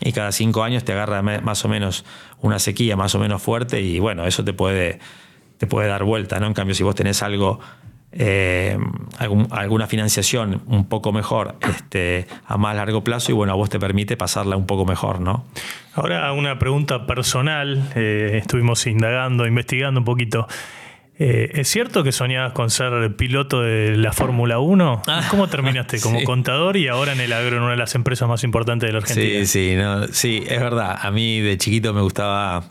y 0.00 0.12
cada 0.12 0.32
cinco 0.32 0.62
años 0.62 0.82
te 0.82 0.92
agarra 0.92 1.22
más 1.22 1.64
o 1.64 1.68
menos 1.68 2.06
una 2.40 2.58
sequía 2.58 2.96
más 2.96 3.14
o 3.14 3.18
menos 3.18 3.42
fuerte 3.42 3.82
y 3.82 3.98
bueno, 3.98 4.24
eso 4.26 4.44
te 4.44 4.54
puede, 4.54 4.98
te 5.58 5.66
puede 5.66 5.88
dar 5.88 6.04
vuelta, 6.04 6.40
¿no? 6.40 6.46
En 6.46 6.54
cambio, 6.54 6.74
si 6.74 6.82
vos 6.82 6.94
tenés 6.94 7.22
algo, 7.22 7.60
eh, 8.12 8.78
alguna 9.50 9.86
financiación 9.86 10.62
un 10.66 10.88
poco 10.88 11.12
mejor 11.12 11.56
este, 11.60 12.26
a 12.46 12.56
más 12.56 12.74
largo 12.76 13.04
plazo 13.04 13.30
y 13.30 13.34
bueno, 13.34 13.52
a 13.52 13.56
vos 13.56 13.68
te 13.68 13.78
permite 13.78 14.16
pasarla 14.16 14.56
un 14.56 14.66
poco 14.66 14.86
mejor, 14.86 15.20
¿no? 15.20 15.44
Ahora 15.94 16.32
una 16.32 16.58
pregunta 16.58 17.06
personal, 17.06 17.90
eh, 17.94 18.38
estuvimos 18.40 18.86
indagando, 18.86 19.46
investigando 19.46 20.00
un 20.00 20.06
poquito. 20.06 20.46
Eh, 21.20 21.50
¿Es 21.54 21.68
cierto 21.68 22.04
que 22.04 22.12
soñabas 22.12 22.52
con 22.52 22.70
ser 22.70 23.16
piloto 23.16 23.62
de 23.62 23.96
la 23.96 24.12
Fórmula 24.12 24.60
1? 24.60 25.02
Ah, 25.08 25.26
¿Cómo 25.30 25.48
terminaste? 25.48 26.00
¿Como 26.02 26.22
contador 26.22 26.76
y 26.76 26.86
ahora 26.86 27.12
en 27.12 27.20
el 27.20 27.32
agro, 27.32 27.56
en 27.56 27.62
una 27.62 27.72
de 27.72 27.78
las 27.78 27.96
empresas 27.96 28.28
más 28.28 28.44
importantes 28.44 28.88
de 28.88 28.92
la 28.92 28.98
Argentina? 28.98 29.44
Sí, 29.44 29.46
sí, 29.46 29.76
sí, 30.12 30.44
es 30.46 30.60
verdad. 30.60 30.96
A 31.00 31.10
mí 31.10 31.40
de 31.40 31.58
chiquito 31.58 31.92
me 31.92 32.02
gustaba 32.02 32.70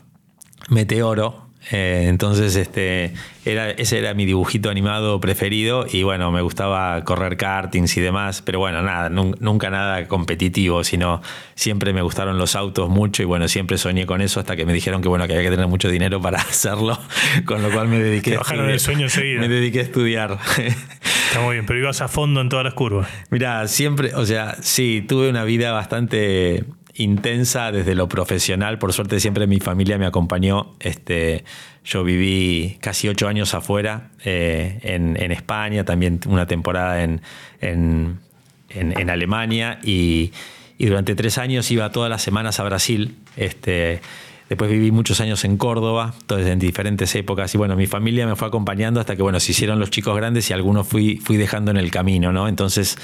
Meteoro, 0.70 1.47
eh, 1.70 2.06
entonces, 2.08 2.56
este, 2.56 3.12
era, 3.44 3.70
ese 3.70 3.98
era 3.98 4.14
mi 4.14 4.24
dibujito 4.24 4.70
animado 4.70 5.20
preferido 5.20 5.86
y 5.90 6.02
bueno, 6.02 6.30
me 6.30 6.40
gustaba 6.40 7.04
correr 7.04 7.36
kartings 7.36 7.96
y 7.96 8.00
demás, 8.00 8.42
pero 8.42 8.58
bueno, 8.58 8.80
nada, 8.82 9.08
nunca 9.10 9.68
nada 9.68 10.06
competitivo, 10.08 10.82
sino 10.84 11.20
siempre 11.54 11.92
me 11.92 12.00
gustaron 12.00 12.38
los 12.38 12.56
autos 12.56 12.88
mucho 12.88 13.22
y 13.22 13.26
bueno, 13.26 13.48
siempre 13.48 13.76
soñé 13.76 14.06
con 14.06 14.22
eso 14.22 14.40
hasta 14.40 14.56
que 14.56 14.64
me 14.64 14.72
dijeron 14.72 15.02
que 15.02 15.08
bueno, 15.08 15.26
que 15.26 15.34
había 15.34 15.44
que 15.44 15.56
tener 15.56 15.68
mucho 15.68 15.90
dinero 15.90 16.22
para 16.22 16.38
hacerlo, 16.42 16.98
con 17.44 17.62
lo 17.62 17.70
cual 17.70 17.88
me 17.88 17.98
dediqué, 17.98 18.36
a, 18.36 18.54
el 18.54 18.80
sueño 18.80 19.06
me 19.40 19.48
dediqué 19.48 19.80
a 19.80 19.82
estudiar. 19.82 20.38
Está 21.28 21.40
muy 21.40 21.56
bien, 21.56 21.66
pero 21.66 21.78
ibas 21.78 22.00
a 22.00 22.08
fondo 22.08 22.40
en 22.40 22.48
todas 22.48 22.64
las 22.64 22.72
curvas. 22.72 23.08
Mira, 23.28 23.68
siempre, 23.68 24.14
o 24.14 24.24
sea, 24.24 24.56
sí, 24.62 25.04
tuve 25.06 25.28
una 25.28 25.44
vida 25.44 25.72
bastante 25.72 26.64
intensa 26.98 27.72
desde 27.72 27.94
lo 27.94 28.08
profesional. 28.08 28.78
Por 28.78 28.92
suerte 28.92 29.20
siempre 29.20 29.46
mi 29.46 29.60
familia 29.60 29.98
me 29.98 30.06
acompañó. 30.06 30.74
Este, 30.80 31.44
yo 31.84 32.04
viví 32.04 32.76
casi 32.80 33.08
ocho 33.08 33.28
años 33.28 33.54
afuera, 33.54 34.10
eh, 34.24 34.78
en, 34.82 35.32
España, 35.32 35.84
también 35.84 36.20
una 36.26 36.46
temporada 36.46 37.02
en, 37.02 37.20
en, 37.60 38.20
Alemania 39.10 39.78
y, 39.82 40.32
y, 40.76 40.86
durante 40.86 41.14
tres 41.14 41.38
años 41.38 41.70
iba 41.70 41.90
todas 41.90 42.10
las 42.10 42.20
semanas 42.20 42.60
a 42.60 42.64
Brasil. 42.64 43.16
Este, 43.36 44.00
Después 44.48 44.70
viví 44.70 44.90
muchos 44.90 45.20
años 45.20 45.44
en 45.44 45.58
Córdoba, 45.58 46.14
entonces 46.20 46.46
en 46.48 46.58
diferentes 46.58 47.14
épocas. 47.14 47.54
Y 47.54 47.58
bueno, 47.58 47.76
mi 47.76 47.86
familia 47.86 48.26
me 48.26 48.34
fue 48.34 48.48
acompañando 48.48 48.98
hasta 48.98 49.14
que, 49.14 49.22
bueno, 49.22 49.40
se 49.40 49.52
hicieron 49.52 49.78
los 49.78 49.90
chicos 49.90 50.16
grandes 50.16 50.48
y 50.48 50.54
algunos 50.54 50.88
fui, 50.88 51.18
fui 51.18 51.36
dejando 51.36 51.70
en 51.70 51.76
el 51.76 51.90
camino, 51.90 52.32
¿no? 52.32 52.48
Entonces, 52.48 52.96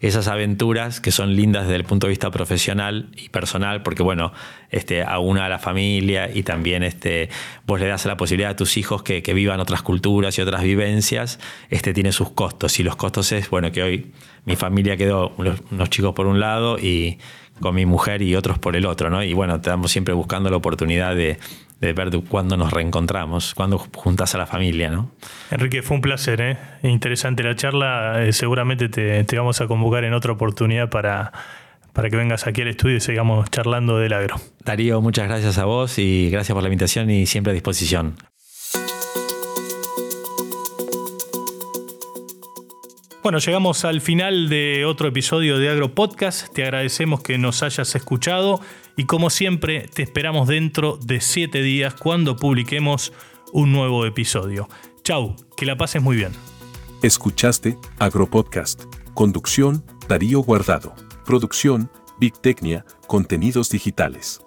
esas 0.00 0.26
aventuras 0.26 1.02
que 1.02 1.10
son 1.10 1.36
lindas 1.36 1.64
desde 1.64 1.76
el 1.76 1.84
punto 1.84 2.06
de 2.06 2.12
vista 2.12 2.30
profesional 2.30 3.10
y 3.14 3.28
personal, 3.28 3.82
porque, 3.82 4.02
bueno, 4.02 4.32
este, 4.70 5.04
una 5.20 5.44
a 5.44 5.48
la 5.50 5.58
familia 5.58 6.30
y 6.32 6.42
también 6.44 6.82
este, 6.82 7.28
vos 7.66 7.78
le 7.78 7.86
das 7.86 8.06
la 8.06 8.16
posibilidad 8.16 8.52
a 8.52 8.56
tus 8.56 8.78
hijos 8.78 9.02
que, 9.02 9.22
que 9.22 9.34
vivan 9.34 9.60
otras 9.60 9.82
culturas 9.82 10.38
y 10.38 10.40
otras 10.40 10.62
vivencias, 10.62 11.38
este, 11.68 11.92
tiene 11.92 12.10
sus 12.12 12.30
costos. 12.30 12.80
Y 12.80 12.82
los 12.82 12.96
costos 12.96 13.32
es, 13.32 13.50
bueno, 13.50 13.70
que 13.70 13.82
hoy 13.82 14.12
mi 14.46 14.56
familia 14.56 14.96
quedó 14.96 15.34
unos 15.36 15.90
chicos 15.90 16.14
por 16.14 16.26
un 16.26 16.40
lado 16.40 16.78
y 16.78 17.18
con 17.60 17.74
mi 17.74 17.86
mujer 17.86 18.22
y 18.22 18.34
otros 18.34 18.58
por 18.58 18.76
el 18.76 18.86
otro, 18.86 19.10
¿no? 19.10 19.22
Y 19.22 19.32
bueno, 19.32 19.56
estamos 19.56 19.90
siempre 19.90 20.14
buscando 20.14 20.50
la 20.50 20.56
oportunidad 20.56 21.14
de, 21.14 21.38
ver 21.80 22.10
cuándo 22.28 22.56
nos 22.56 22.72
reencontramos, 22.72 23.54
cuándo 23.54 23.78
juntas 23.78 24.34
a 24.34 24.38
la 24.38 24.46
familia, 24.46 24.90
¿no? 24.90 25.10
Enrique, 25.50 25.82
fue 25.82 25.96
un 25.96 26.00
placer, 26.00 26.40
¿eh? 26.40 26.58
Interesante 26.82 27.42
la 27.42 27.54
charla. 27.54 28.24
Eh, 28.24 28.32
seguramente 28.32 28.88
te, 28.88 29.36
vamos 29.36 29.60
a 29.60 29.66
convocar 29.66 30.04
en 30.04 30.14
otra 30.14 30.32
oportunidad 30.32 30.90
para, 30.90 31.32
para 31.92 32.10
que 32.10 32.16
vengas 32.16 32.46
aquí 32.46 32.62
al 32.62 32.68
estudio 32.68 32.96
y 32.96 33.00
sigamos 33.00 33.50
charlando 33.50 33.98
del 33.98 34.12
agro. 34.12 34.36
Darío, 34.64 35.00
muchas 35.00 35.28
gracias 35.28 35.58
a 35.58 35.64
vos 35.64 35.98
y 35.98 36.30
gracias 36.30 36.54
por 36.54 36.62
la 36.62 36.68
invitación 36.68 37.10
y 37.10 37.26
siempre 37.26 37.52
a 37.52 37.54
disposición. 37.54 38.16
Bueno, 43.26 43.40
llegamos 43.40 43.84
al 43.84 44.00
final 44.02 44.48
de 44.48 44.84
otro 44.84 45.08
episodio 45.08 45.58
de 45.58 45.68
Agro 45.68 45.92
Podcast. 45.96 46.46
Te 46.54 46.62
agradecemos 46.62 47.24
que 47.24 47.38
nos 47.38 47.64
hayas 47.64 47.92
escuchado 47.96 48.60
y 48.96 49.06
como 49.06 49.30
siempre 49.30 49.88
te 49.92 50.04
esperamos 50.04 50.46
dentro 50.46 50.96
de 50.96 51.20
siete 51.20 51.60
días 51.60 51.94
cuando 51.94 52.36
publiquemos 52.36 53.12
un 53.52 53.72
nuevo 53.72 54.06
episodio. 54.06 54.68
Chau, 55.02 55.34
que 55.56 55.66
la 55.66 55.76
pases 55.76 56.02
muy 56.02 56.14
bien. 56.14 56.30
Escuchaste 57.02 57.76
Agro 57.98 58.30
Podcast. 58.30 58.84
Conducción, 59.12 59.84
Darío 60.08 60.38
Guardado. 60.38 60.94
Producción, 61.24 61.90
Big 62.20 62.38
Tecnia, 62.40 62.84
Contenidos 63.08 63.70
Digitales. 63.70 64.45